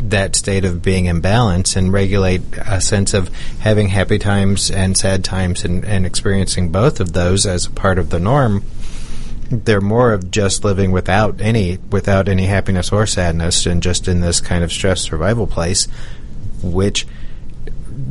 [0.10, 3.30] that state of being in balance and regulate a sense of
[3.60, 8.00] having happy times and sad times and, and experiencing both of those as a part
[8.00, 8.64] of the norm.
[9.52, 14.22] They're more of just living without any without any happiness or sadness and just in
[14.22, 15.88] this kind of stress survival place
[16.62, 17.08] which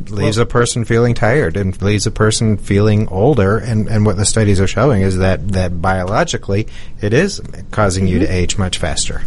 [0.09, 4.25] leaves a person feeling tired and leaves a person feeling older and, and what the
[4.25, 6.67] studies are showing is that, that biologically
[7.01, 7.41] it is
[7.71, 9.23] causing you to age much faster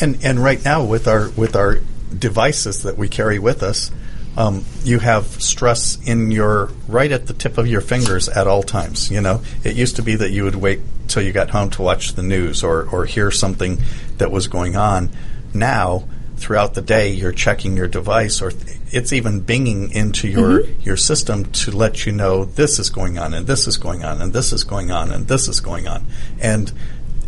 [0.00, 1.80] And and right now with our with our
[2.16, 3.90] devices that we carry with us,
[4.36, 8.62] um, you have stress in your right at the tip of your fingers at all
[8.62, 9.10] times.
[9.10, 11.82] You know, it used to be that you would wait till you got home to
[11.82, 13.82] watch the news or or hear something
[14.18, 15.10] that was going on.
[15.52, 16.04] Now,
[16.40, 20.80] throughout the day, you're checking your device, or th- it's even binging into your mm-hmm.
[20.80, 24.20] your system to let you know this is going on, and this is going on,
[24.20, 26.06] and this is going on, and this is going on,
[26.40, 26.72] and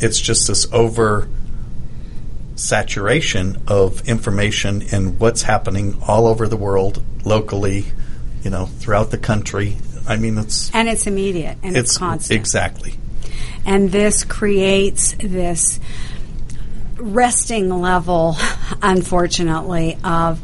[0.00, 1.28] it's just this over
[2.56, 7.84] saturation of information and what's happening all over the world, locally,
[8.42, 9.76] you know, throughout the country.
[10.08, 12.40] I mean, it's and it's immediate and it's, it's constant.
[12.40, 12.94] exactly
[13.64, 15.78] and this creates this
[16.96, 18.36] resting level,
[18.82, 20.40] unfortunately, of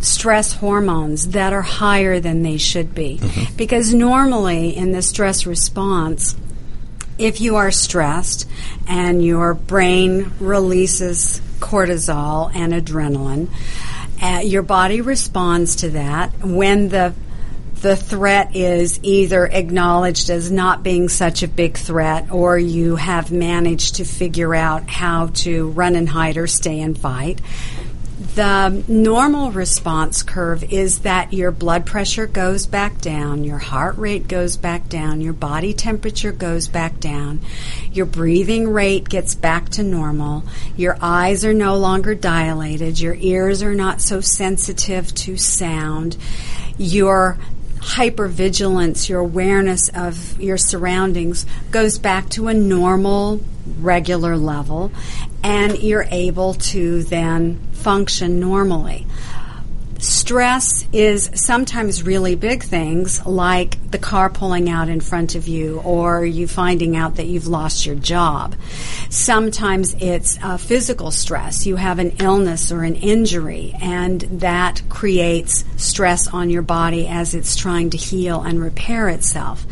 [0.00, 3.20] stress hormones that are higher than they should be.
[3.56, 6.36] Because normally in the stress response,
[7.18, 8.48] if you are stressed
[8.86, 13.48] and your brain releases cortisol and adrenaline,
[14.22, 17.14] uh, your body responds to that when the
[17.80, 23.30] the threat is either acknowledged as not being such a big threat or you have
[23.30, 27.40] managed to figure out how to run and hide or stay and fight.
[28.34, 34.26] The normal response curve is that your blood pressure goes back down, your heart rate
[34.26, 37.40] goes back down, your body temperature goes back down,
[37.92, 40.42] your breathing rate gets back to normal,
[40.76, 46.16] your eyes are no longer dilated, your ears are not so sensitive to sound,
[46.76, 47.38] your
[47.80, 53.40] hypervigilance, your awareness of your surroundings goes back to a normal,
[53.80, 54.92] regular level,
[55.42, 59.06] and you're able to then function normally.
[60.28, 65.80] Stress is sometimes really big things like the car pulling out in front of you
[65.80, 68.54] or you finding out that you've lost your job.
[69.08, 71.64] Sometimes it's uh, physical stress.
[71.64, 77.32] You have an illness or an injury and that creates stress on your body as
[77.32, 79.64] it's trying to heal and repair itself.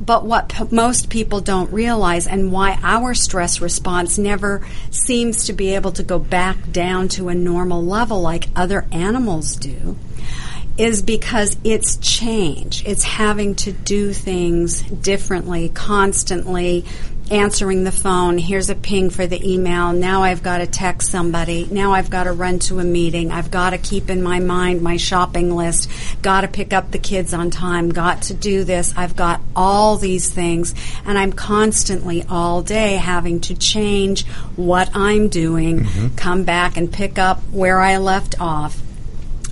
[0.00, 5.52] But what p- most people don't realize and why our stress response never seems to
[5.52, 9.89] be able to go back down to a normal level like other animals do
[10.80, 12.86] is because it's change.
[12.86, 16.86] It's having to do things differently, constantly
[17.30, 18.38] answering the phone.
[18.38, 19.92] Here's a ping for the email.
[19.92, 21.68] Now I've got to text somebody.
[21.70, 23.30] Now I've got to run to a meeting.
[23.30, 25.90] I've got to keep in my mind my shopping list.
[26.22, 27.90] Got to pick up the kids on time.
[27.90, 28.94] Got to do this.
[28.96, 30.74] I've got all these things
[31.04, 34.26] and I'm constantly all day having to change
[34.56, 36.14] what I'm doing, mm-hmm.
[36.16, 38.80] come back and pick up where I left off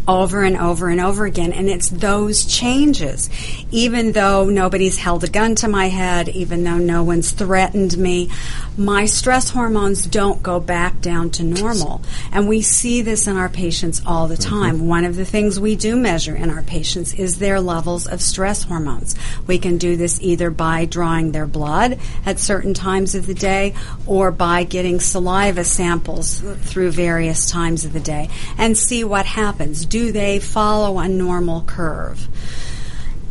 [0.09, 1.53] over and over and over again.
[1.53, 3.29] And it's those changes.
[3.71, 8.31] Even though nobody's held a gun to my head, even though no one's threatened me,
[8.79, 12.01] my stress hormones don't go back down to normal.
[12.33, 14.77] And we see this in our patients all the time.
[14.77, 14.89] Mm-hmm.
[14.89, 18.63] One of the things we do measure in our patients is their levels of stress
[18.63, 19.15] hormones.
[19.47, 23.75] We can do this either by drawing their blood at certain times of the day
[24.07, 29.85] or by getting saliva samples through various times of the day and see what happens.
[29.85, 32.29] Do they follow a normal curve?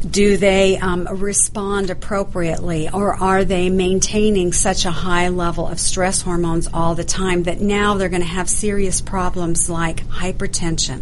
[0.09, 6.21] do they um, respond appropriately or are they maintaining such a high level of stress
[6.21, 11.01] hormones all the time that now they're going to have serious problems like hypertension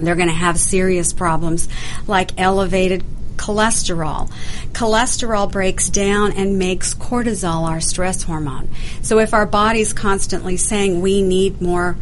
[0.00, 1.68] they're going to have serious problems
[2.06, 3.02] like elevated
[3.36, 4.30] cholesterol.
[4.72, 8.68] Cholesterol breaks down and makes cortisol our stress hormone.
[9.02, 11.96] So if our body's constantly saying we need more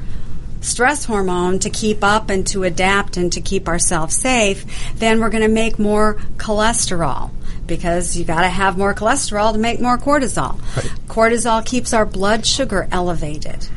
[0.65, 4.65] stress hormone to keep up and to adapt and to keep ourselves safe,
[4.97, 7.31] then we're going to make more cholesterol
[7.67, 10.61] because you got to have more cholesterol to make more cortisol.
[10.77, 10.87] Right.
[11.07, 13.69] Cortisol keeps our blood sugar elevated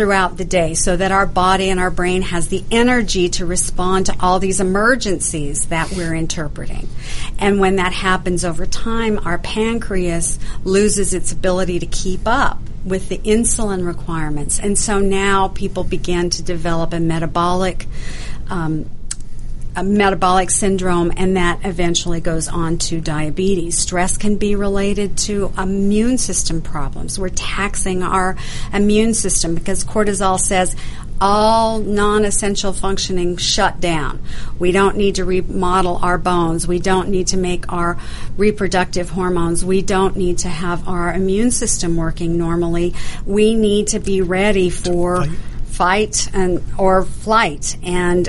[0.00, 4.06] throughout the day so that our body and our brain has the energy to respond
[4.06, 6.88] to all these emergencies that we're interpreting.
[7.38, 13.10] And when that happens over time, our pancreas loses its ability to keep up with
[13.10, 14.58] the insulin requirements.
[14.58, 17.86] And so now people begin to develop a metabolic
[18.48, 18.88] um,
[19.82, 23.78] metabolic syndrome, and that eventually goes on to diabetes.
[23.78, 27.18] Stress can be related to immune system problems.
[27.18, 28.36] We're taxing our
[28.72, 30.76] immune system because cortisol says,
[31.20, 34.22] all non essential functioning shut down.
[34.58, 36.66] We don't need to remodel our bones.
[36.66, 37.98] We don't need to make our
[38.36, 39.64] reproductive hormones.
[39.64, 42.94] We don't need to have our immune system working normally.
[43.26, 47.76] We need to be ready for fight, fight and or flight.
[47.82, 48.28] And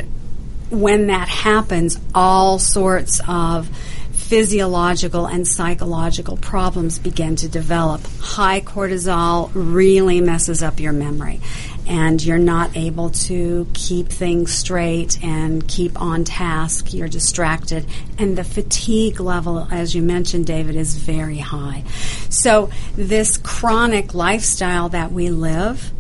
[0.72, 3.70] when that happens, all sorts of
[4.12, 8.02] physiological and psychological problems begin to develop.
[8.22, 11.42] High cortisol really messes up your memory
[11.88, 16.94] and you're not able to keep things straight and keep on task.
[16.94, 17.86] You're distracted.
[18.18, 21.84] And the fatigue level, as you mentioned, David, is very high.
[22.30, 25.92] So, this chronic lifestyle that we live,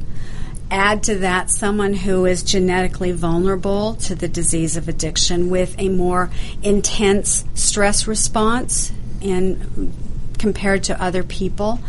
[0.72, 5.89] add to that someone who is genetically vulnerable to the disease of addiction with a
[5.89, 6.32] more
[6.63, 9.93] intense stress response in
[10.39, 11.80] compared to other people.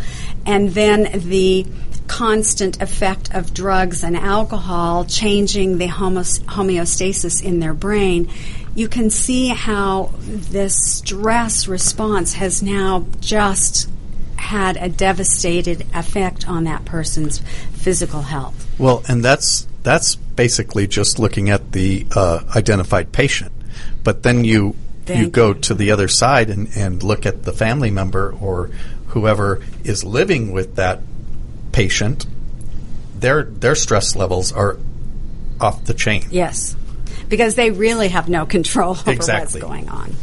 [0.45, 1.65] And then the
[2.07, 8.29] constant effect of drugs and alcohol changing the homeostasis in their brain,
[8.75, 13.89] you can see how this stress response has now just
[14.37, 17.41] had a devastated effect on that person's
[17.83, 18.79] physical health.
[18.79, 23.53] Well, and that's that's basically just looking at the uh, identified patient,
[24.05, 27.53] but then you Thank you go to the other side and, and look at the
[27.53, 28.71] family member or
[29.09, 31.01] whoever is living with that
[31.73, 32.27] patient,
[33.19, 34.79] their their stress levels are
[35.61, 36.25] off the chain.
[36.31, 36.77] Yes,
[37.29, 39.61] because they really have no control over exactly.
[39.61, 40.15] what's going on.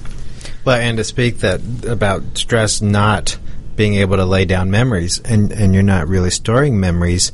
[0.64, 3.38] Well, and to speak that about stress not
[3.80, 7.32] being able to lay down memories, and and you're not really storing memories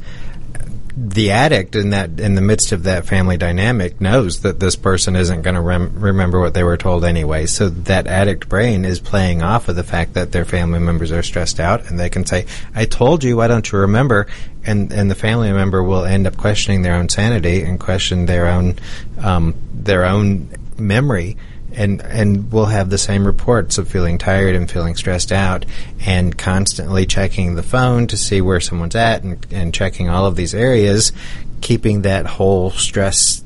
[0.96, 5.16] the addict in that in the midst of that family dynamic knows that this person
[5.16, 7.48] isn't going to rem- remember what they were told anyway.
[7.48, 11.24] So that addict brain is playing off of the fact that their family members are
[11.24, 14.28] stressed out, and they can say, "I told you, why don't you remember?"
[14.68, 18.46] And and the family member will end up questioning their own sanity and question their
[18.46, 18.76] own
[19.18, 21.38] um, their own memory
[21.76, 25.66] and and we'll have the same reports of feeling tired and feeling stressed out
[26.06, 30.36] and constantly checking the phone to see where someone's at and, and checking all of
[30.36, 31.12] these areas
[31.62, 33.42] keeping that whole stress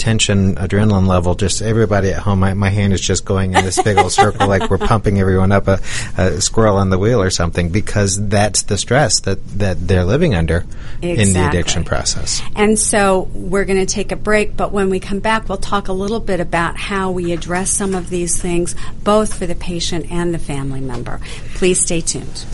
[0.00, 3.80] tension, adrenaline level, just everybody at home, my, my hand is just going in this
[3.82, 5.78] big old circle like we're pumping everyone up a,
[6.16, 10.34] a, squirrel on the wheel or something because that's the stress that, that they're living
[10.34, 10.64] under
[11.02, 11.22] exactly.
[11.22, 12.40] in the addiction process.
[12.56, 15.88] And so we're going to take a break, but when we come back, we'll talk
[15.88, 18.74] a little bit about how we address some of these things,
[19.04, 21.20] both for the patient and the family member.
[21.54, 22.46] Please stay tuned.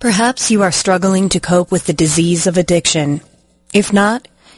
[0.00, 3.20] Perhaps you are struggling to cope with the disease of addiction.
[3.74, 4.26] If not,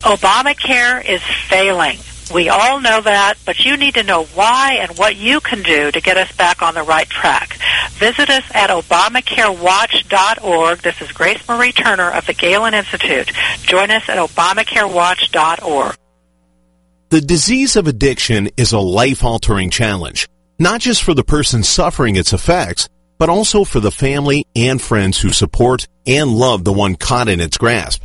[0.00, 1.98] Obamacare is failing.
[2.32, 5.90] We all know that, but you need to know why and what you can do
[5.90, 7.58] to get us back on the right track.
[7.92, 10.78] Visit us at ObamacareWatch.org.
[10.80, 13.32] This is Grace Marie Turner of the Galen Institute.
[13.62, 15.96] Join us at ObamacareWatch.org.
[17.08, 20.28] The disease of addiction is a life-altering challenge,
[20.58, 25.18] not just for the person suffering its effects, but also for the family and friends
[25.18, 28.04] who support and love the one caught in its grasp.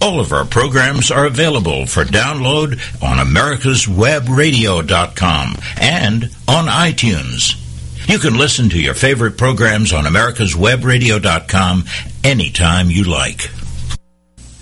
[0.00, 7.65] All of our programs are available for download on americaswebradio.com and on iTunes.
[8.06, 11.84] You can listen to your favorite programs on americaswebradio.com
[12.22, 13.50] anytime you like.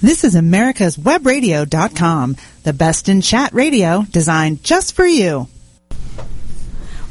[0.00, 5.48] This is americaswebradio.com, the best in chat radio designed just for you.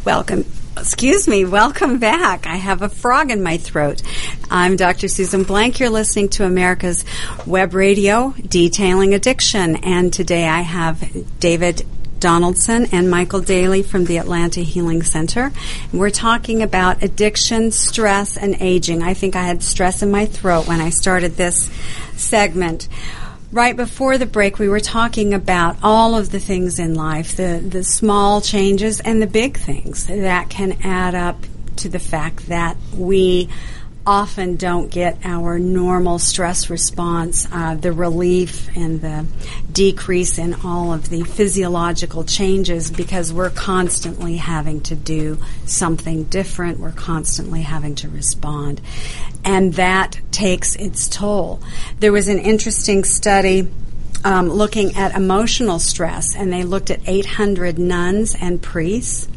[0.04, 0.46] Welcome.
[0.76, 2.48] Excuse me, welcome back.
[2.48, 4.02] I have a frog in my throat.
[4.50, 5.08] I'm Dr.
[5.08, 5.80] Susan Blank.
[5.80, 7.06] You're listening to America's
[7.46, 9.76] Web Radio, Detailing Addiction.
[9.78, 11.86] And today I have David
[12.24, 15.52] Donaldson and Michael Daly from the Atlanta Healing Center.
[15.92, 19.04] We're talking about addiction, stress, and aging.
[19.04, 21.70] I think I had stress in my throat when I started this
[22.16, 22.88] segment
[23.52, 27.62] right before the break, we were talking about all of the things in life, the,
[27.64, 31.38] the small changes and the big things that can add up
[31.76, 33.50] to the fact that we
[34.06, 39.26] often don't get our normal stress response, uh, the relief and the
[39.72, 46.80] decrease in all of the physiological changes because we're constantly having to do something different.
[46.80, 48.82] We're constantly having to respond.
[49.46, 51.62] And that takes its toll.
[52.00, 53.70] There was an interesting study
[54.26, 59.28] um, looking at emotional stress, and they looked at 800 nuns and priests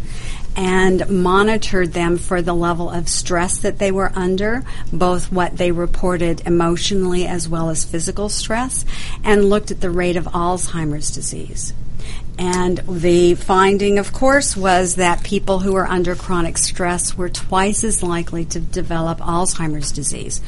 [0.56, 5.70] and monitored them for the level of stress that they were under, both what they
[5.70, 8.84] reported emotionally as well as physical stress,
[9.22, 11.74] and looked at the rate of Alzheimer's disease.
[12.38, 17.82] And the finding, of course, was that people who were under chronic stress were twice
[17.82, 20.42] as likely to develop Alzheimer's disease.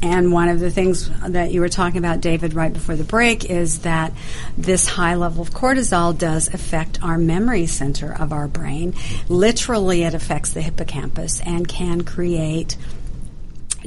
[0.00, 3.44] And one of the things that you were talking about, David, right before the break,
[3.44, 4.12] is that
[4.56, 8.94] this high level of cortisol does affect our memory center of our brain.
[9.28, 12.76] Literally, it affects the hippocampus and can create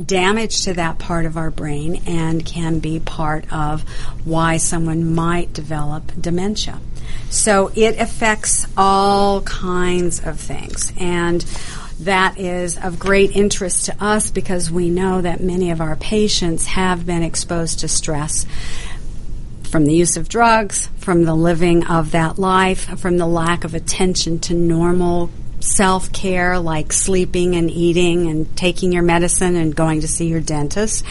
[0.05, 3.81] damage to that part of our brain and can be part of
[4.23, 6.79] why someone might develop dementia.
[7.29, 10.93] So it affects all kinds of things.
[10.97, 11.45] And
[12.05, 16.65] that is of great interest to us because we know that many of our patients
[16.65, 18.45] have been exposed to stress
[19.63, 23.73] from the use of drugs, from the living of that life, from the lack of
[23.73, 25.29] attention to normal
[25.61, 30.41] self care like sleeping and eating and taking your medicine and going to see your
[30.41, 31.05] dentist.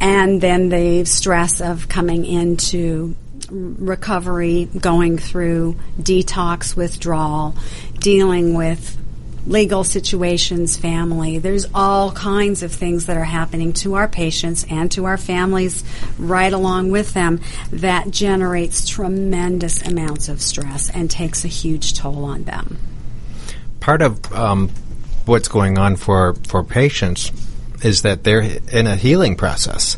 [0.00, 3.14] And then the stress of coming into
[3.50, 7.54] recovery, going through detox withdrawal,
[7.98, 8.96] dealing with
[9.46, 11.38] legal situations, family.
[11.38, 15.84] There's all kinds of things that are happening to our patients and to our families
[16.18, 17.40] right along with them
[17.70, 22.78] that generates tremendous amounts of stress and takes a huge toll on them.
[23.80, 24.70] Part of um,
[25.26, 27.30] what's going on for, for patients
[27.84, 29.96] is that they're in a healing process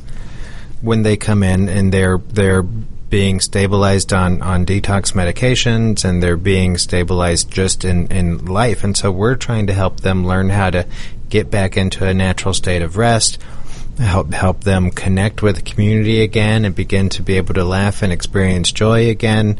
[0.80, 2.64] when they come in and they're they're
[3.10, 8.84] being stabilized on, on detox medications and they're being stabilized just in, in life.
[8.84, 10.86] And so we're trying to help them learn how to
[11.28, 13.40] get back into a natural state of rest,
[13.98, 18.02] help help them connect with the community again and begin to be able to laugh
[18.02, 19.58] and experience joy again.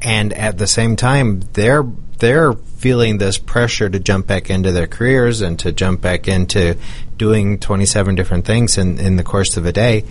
[0.00, 1.84] And at the same time, they're
[2.18, 6.76] they're feeling this pressure to jump back into their careers and to jump back into
[7.16, 10.04] doing 27 different things in, in the course of a day.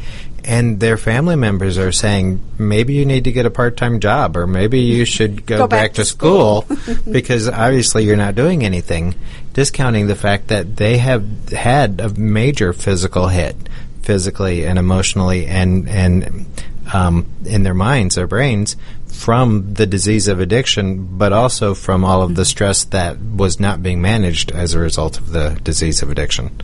[0.45, 4.37] And their family members are saying, maybe you need to get a part time job
[4.37, 6.65] or maybe you should go, Go back back, to to school,
[7.11, 9.15] because obviously you're not doing anything,
[9.51, 13.57] discounting the fact that they have had a major physical hit
[14.01, 16.45] physically and emotionally and, and
[16.93, 18.75] um, in their minds, their brains,
[19.07, 23.83] from the disease of addiction, but also from all of the stress that was not
[23.83, 26.61] being managed as a result of the disease of addiction.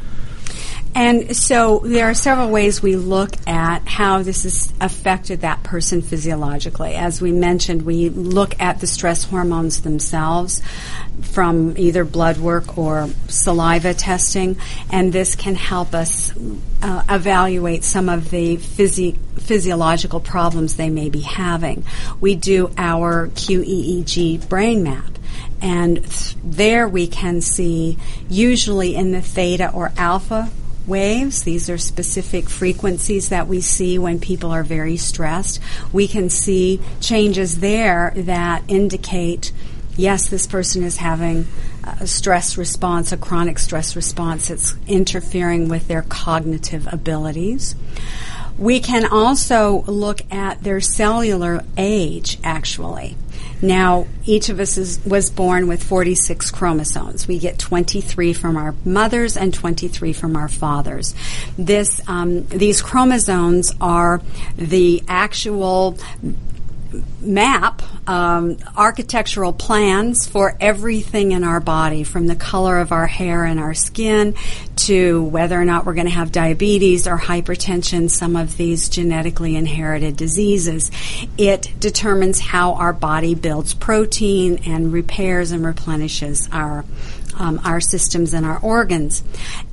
[0.97, 6.01] And so there are several ways we look at how this has affected that person
[6.01, 6.95] physiologically.
[6.95, 10.59] As we mentioned, we look at the stress hormones themselves
[11.21, 14.57] from either blood work or saliva testing,
[14.91, 16.33] and this can help us
[16.81, 21.85] uh, evaluate some of the physi- physiological problems they may be having.
[22.19, 25.11] We do our QEEG brain map.
[25.61, 30.49] And th- there we can see, usually in the theta or alpha
[30.87, 31.43] waves.
[31.43, 35.59] These are specific frequencies that we see when people are very stressed.
[35.91, 39.51] We can see changes there that indicate
[39.97, 41.47] yes, this person is having
[41.83, 47.75] a stress response, a chronic stress response that's interfering with their cognitive abilities.
[48.57, 53.15] We can also look at their cellular age, actually.
[53.61, 57.27] Now, each of us is, was born with 46 chromosomes.
[57.27, 61.15] We get 23 from our mothers and 23 from our fathers.
[61.57, 64.21] This, um, these chromosomes are
[64.57, 65.97] the actual
[67.19, 73.43] map um, architectural plans for everything in our body from the color of our hair
[73.43, 74.33] and our skin
[74.75, 79.55] to whether or not we're going to have diabetes or hypertension some of these genetically
[79.55, 80.89] inherited diseases
[81.37, 86.85] it determines how our body builds protein and repairs and replenishes our
[87.39, 89.23] um, our systems and our organs.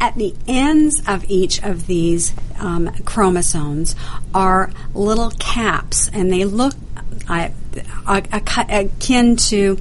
[0.00, 3.96] At the ends of each of these um, chromosomes
[4.34, 6.74] are little caps, and they look
[7.28, 7.48] uh,
[8.06, 9.78] akin to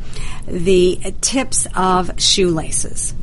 [0.48, 3.14] the tips of shoelaces.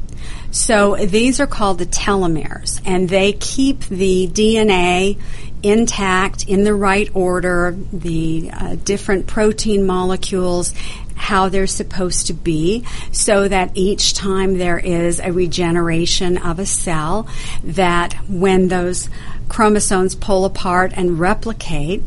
[0.51, 5.19] So these are called the telomeres, and they keep the DNA
[5.63, 10.75] intact in the right order, the uh, different protein molecules
[11.21, 16.65] how they're supposed to be so that each time there is a regeneration of a
[16.65, 17.29] cell
[17.63, 19.11] that when those
[19.49, 22.03] chromosomes pull apart and replicate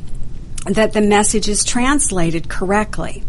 [0.66, 3.24] that the message is translated correctly.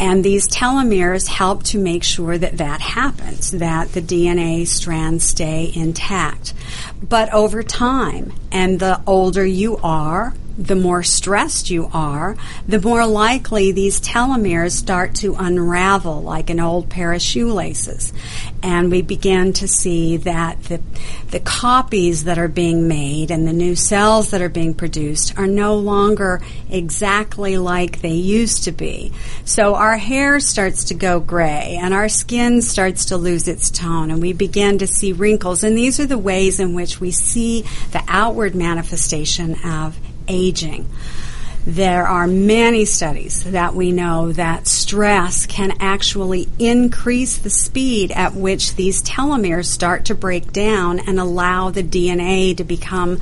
[0.00, 5.70] And these telomeres help to make sure that that happens, that the DNA strands stay
[5.74, 6.54] intact.
[7.00, 12.36] But over time, and the older you are, the more stressed you are,
[12.66, 18.12] the more likely these telomeres start to unravel like an old pair of shoelaces.
[18.62, 20.80] And we begin to see that the,
[21.30, 25.46] the copies that are being made and the new cells that are being produced are
[25.46, 26.40] no longer
[26.70, 29.12] exactly like they used to be.
[29.44, 34.10] So our hair starts to go gray and our skin starts to lose its tone
[34.10, 35.64] and we begin to see wrinkles.
[35.64, 39.98] And these are the ways in which we see the outward manifestation of
[40.28, 40.88] aging.
[41.64, 48.34] There are many studies that we know that stress can actually increase the speed at
[48.34, 53.20] which these telomeres start to break down and allow the DNA to become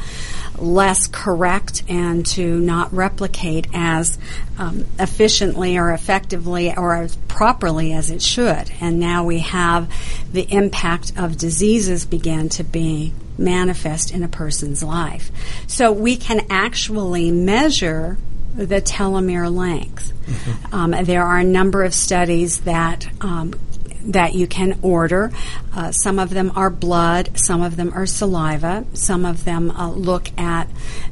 [0.57, 4.18] less correct and to not replicate as
[4.59, 8.70] um, efficiently or effectively or as properly as it should.
[8.80, 9.92] And now we have
[10.32, 15.30] the impact of diseases begin to be manifest in a person's life.
[15.66, 18.18] So we can actually measure
[18.55, 20.12] the telomere length.
[20.26, 20.74] Mm-hmm.
[20.74, 23.55] Um, there are a number of studies that um,
[24.03, 25.30] that you can order.
[25.74, 29.91] Uh, some of them are blood, some of them are saliva, some of them uh,
[29.91, 30.68] look at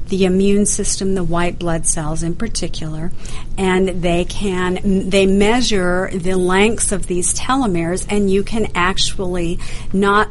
[0.06, 3.12] the immune system, the white blood cells in particular,
[3.56, 9.58] and they can they measure the lengths of these telomeres, and you can actually
[9.92, 10.28] not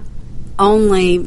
[0.60, 1.24] only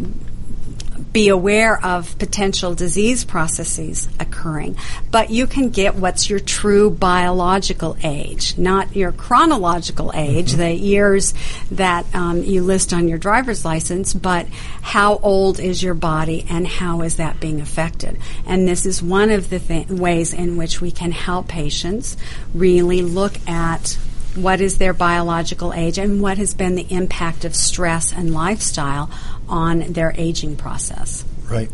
[1.13, 4.77] be aware of potential disease processes occurring,
[5.11, 10.61] but you can get what's your true biological age, not your chronological age, mm-hmm.
[10.61, 11.35] the years
[11.73, 14.47] that um, you list on your driver's license, but
[14.83, 18.17] how old is your body and how is that being affected.
[18.47, 22.17] And this is one of the th- ways in which we can help patients
[22.55, 23.99] really look at
[24.35, 29.11] what is their biological age and what has been the impact of stress and lifestyle
[29.49, 31.24] on their aging process.
[31.51, 31.70] Right.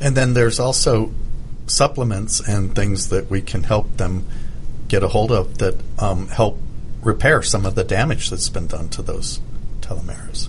[0.00, 1.12] And then there's also
[1.66, 4.26] supplements and things that we can help them
[4.88, 6.58] get a hold of that um, help
[7.02, 9.40] repair some of the damage that's been done to those
[9.80, 10.48] telomeres.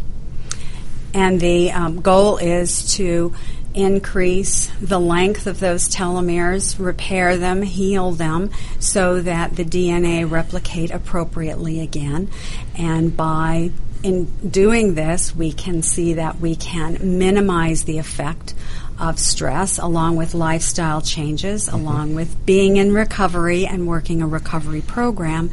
[1.13, 3.33] And the um, goal is to
[3.77, 8.49] increase the length of those telomeres, repair them, heal them,
[8.79, 12.29] so that the DNA replicate appropriately again.
[12.75, 13.71] And by
[14.03, 18.53] in doing this, we can see that we can minimize the effect
[18.99, 21.75] of stress along with lifestyle changes, mm-hmm.
[21.75, 25.49] along with being in recovery and working a recovery program.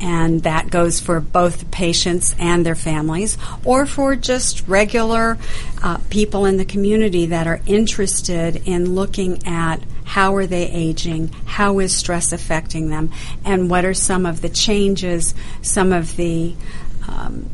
[0.00, 5.38] And that goes for both patients and their families, or for just regular
[5.82, 11.28] uh, people in the community that are interested in looking at how are they aging,
[11.44, 13.10] how is stress affecting them,
[13.44, 16.54] and what are some of the changes, some of the
[17.08, 17.50] um,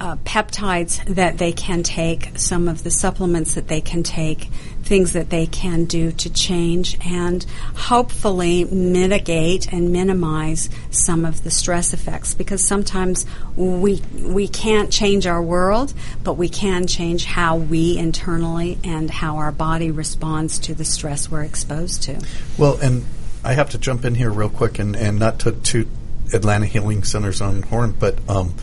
[0.00, 4.48] uh, peptides that they can take, some of the supplements that they can take
[4.82, 7.44] things that they can do to change and
[7.76, 13.26] hopefully mitigate and minimize some of the stress effects because sometimes
[13.56, 19.36] we we can't change our world but we can change how we internally and how
[19.36, 22.20] our body responds to the stress we're exposed to.
[22.58, 23.04] Well, and
[23.44, 25.88] I have to jump in here real quick and, and not to toot
[26.32, 28.54] Atlanta Healing Center's own horn, but um,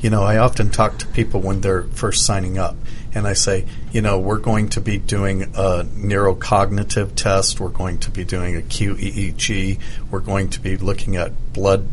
[0.00, 2.76] you know, I often talk to people when they're first signing up
[3.14, 7.98] and I say, you know, we're going to be doing a neurocognitive test, we're going
[7.98, 9.78] to be doing a QEEG,
[10.10, 11.86] we're going to be looking at blood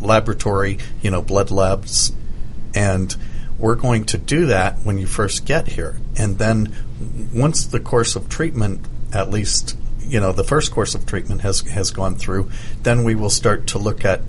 [0.00, 2.12] laboratory, you know, blood labs,
[2.74, 3.14] and
[3.58, 5.96] we're going to do that when you first get here.
[6.16, 6.74] And then
[7.32, 11.60] once the course of treatment, at least, you know, the first course of treatment has,
[11.60, 12.50] has gone through,
[12.82, 14.22] then we will start to look at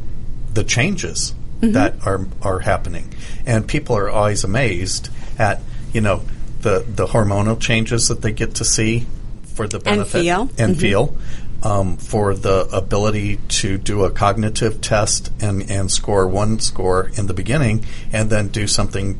[0.53, 1.73] the changes mm-hmm.
[1.73, 3.13] that are, are happening.
[3.45, 5.59] And people are always amazed at,
[5.91, 6.23] you know,
[6.66, 9.05] the the hormonal changes that they get to see
[9.53, 10.41] for the benefit and feel?
[10.57, 10.82] and mm-hmm.
[10.82, 11.18] feel
[11.63, 17.28] um, for the ability to do a cognitive test and and score one score in
[17.28, 19.20] the beginning and then do something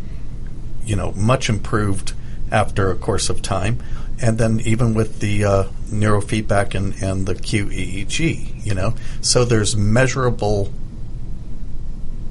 [0.84, 2.14] you know much improved
[2.52, 3.82] after a course of time.
[4.20, 9.76] And then even with the uh, neurofeedback and, and the QEEG, you know, so there's
[9.76, 10.72] measurable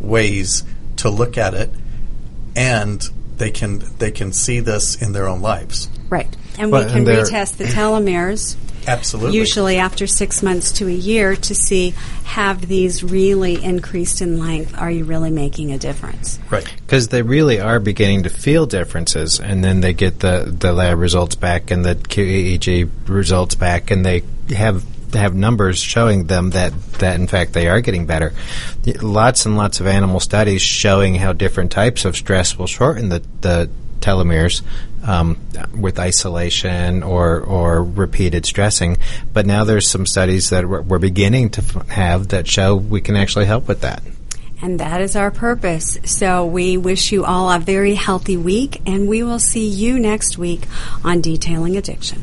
[0.01, 0.65] ways
[0.97, 1.71] to look at it,
[2.57, 3.07] and
[3.37, 5.89] they can they can see this in their own lives.
[6.09, 8.57] Right, and we can retest the telomeres.
[8.87, 9.39] Absolutely.
[9.39, 14.77] Usually after six months to a year to see have these really increased in length.
[14.77, 16.39] Are you really making a difference?
[16.51, 16.71] Right.
[16.83, 20.99] Because they really are beginning to feel differences, and then they get the, the lab
[20.99, 24.85] results back and the QEEG results back, and they have
[25.19, 28.33] have numbers showing them that, that in fact they are getting better.
[29.03, 33.23] Lots and lots of animal studies showing how different types of stress will shorten the,
[33.41, 34.63] the telomeres
[35.07, 35.39] um,
[35.79, 38.99] with isolation or or repeated stressing.
[39.33, 43.17] But now there's some studies that we're, we're beginning to have that show we can
[43.17, 44.03] actually help with that.
[44.63, 45.99] And that is our purpose.
[46.05, 50.39] So we wish you all a very healthy week, and we will see you next
[50.39, 50.63] week
[51.05, 52.23] on Detailing Addiction.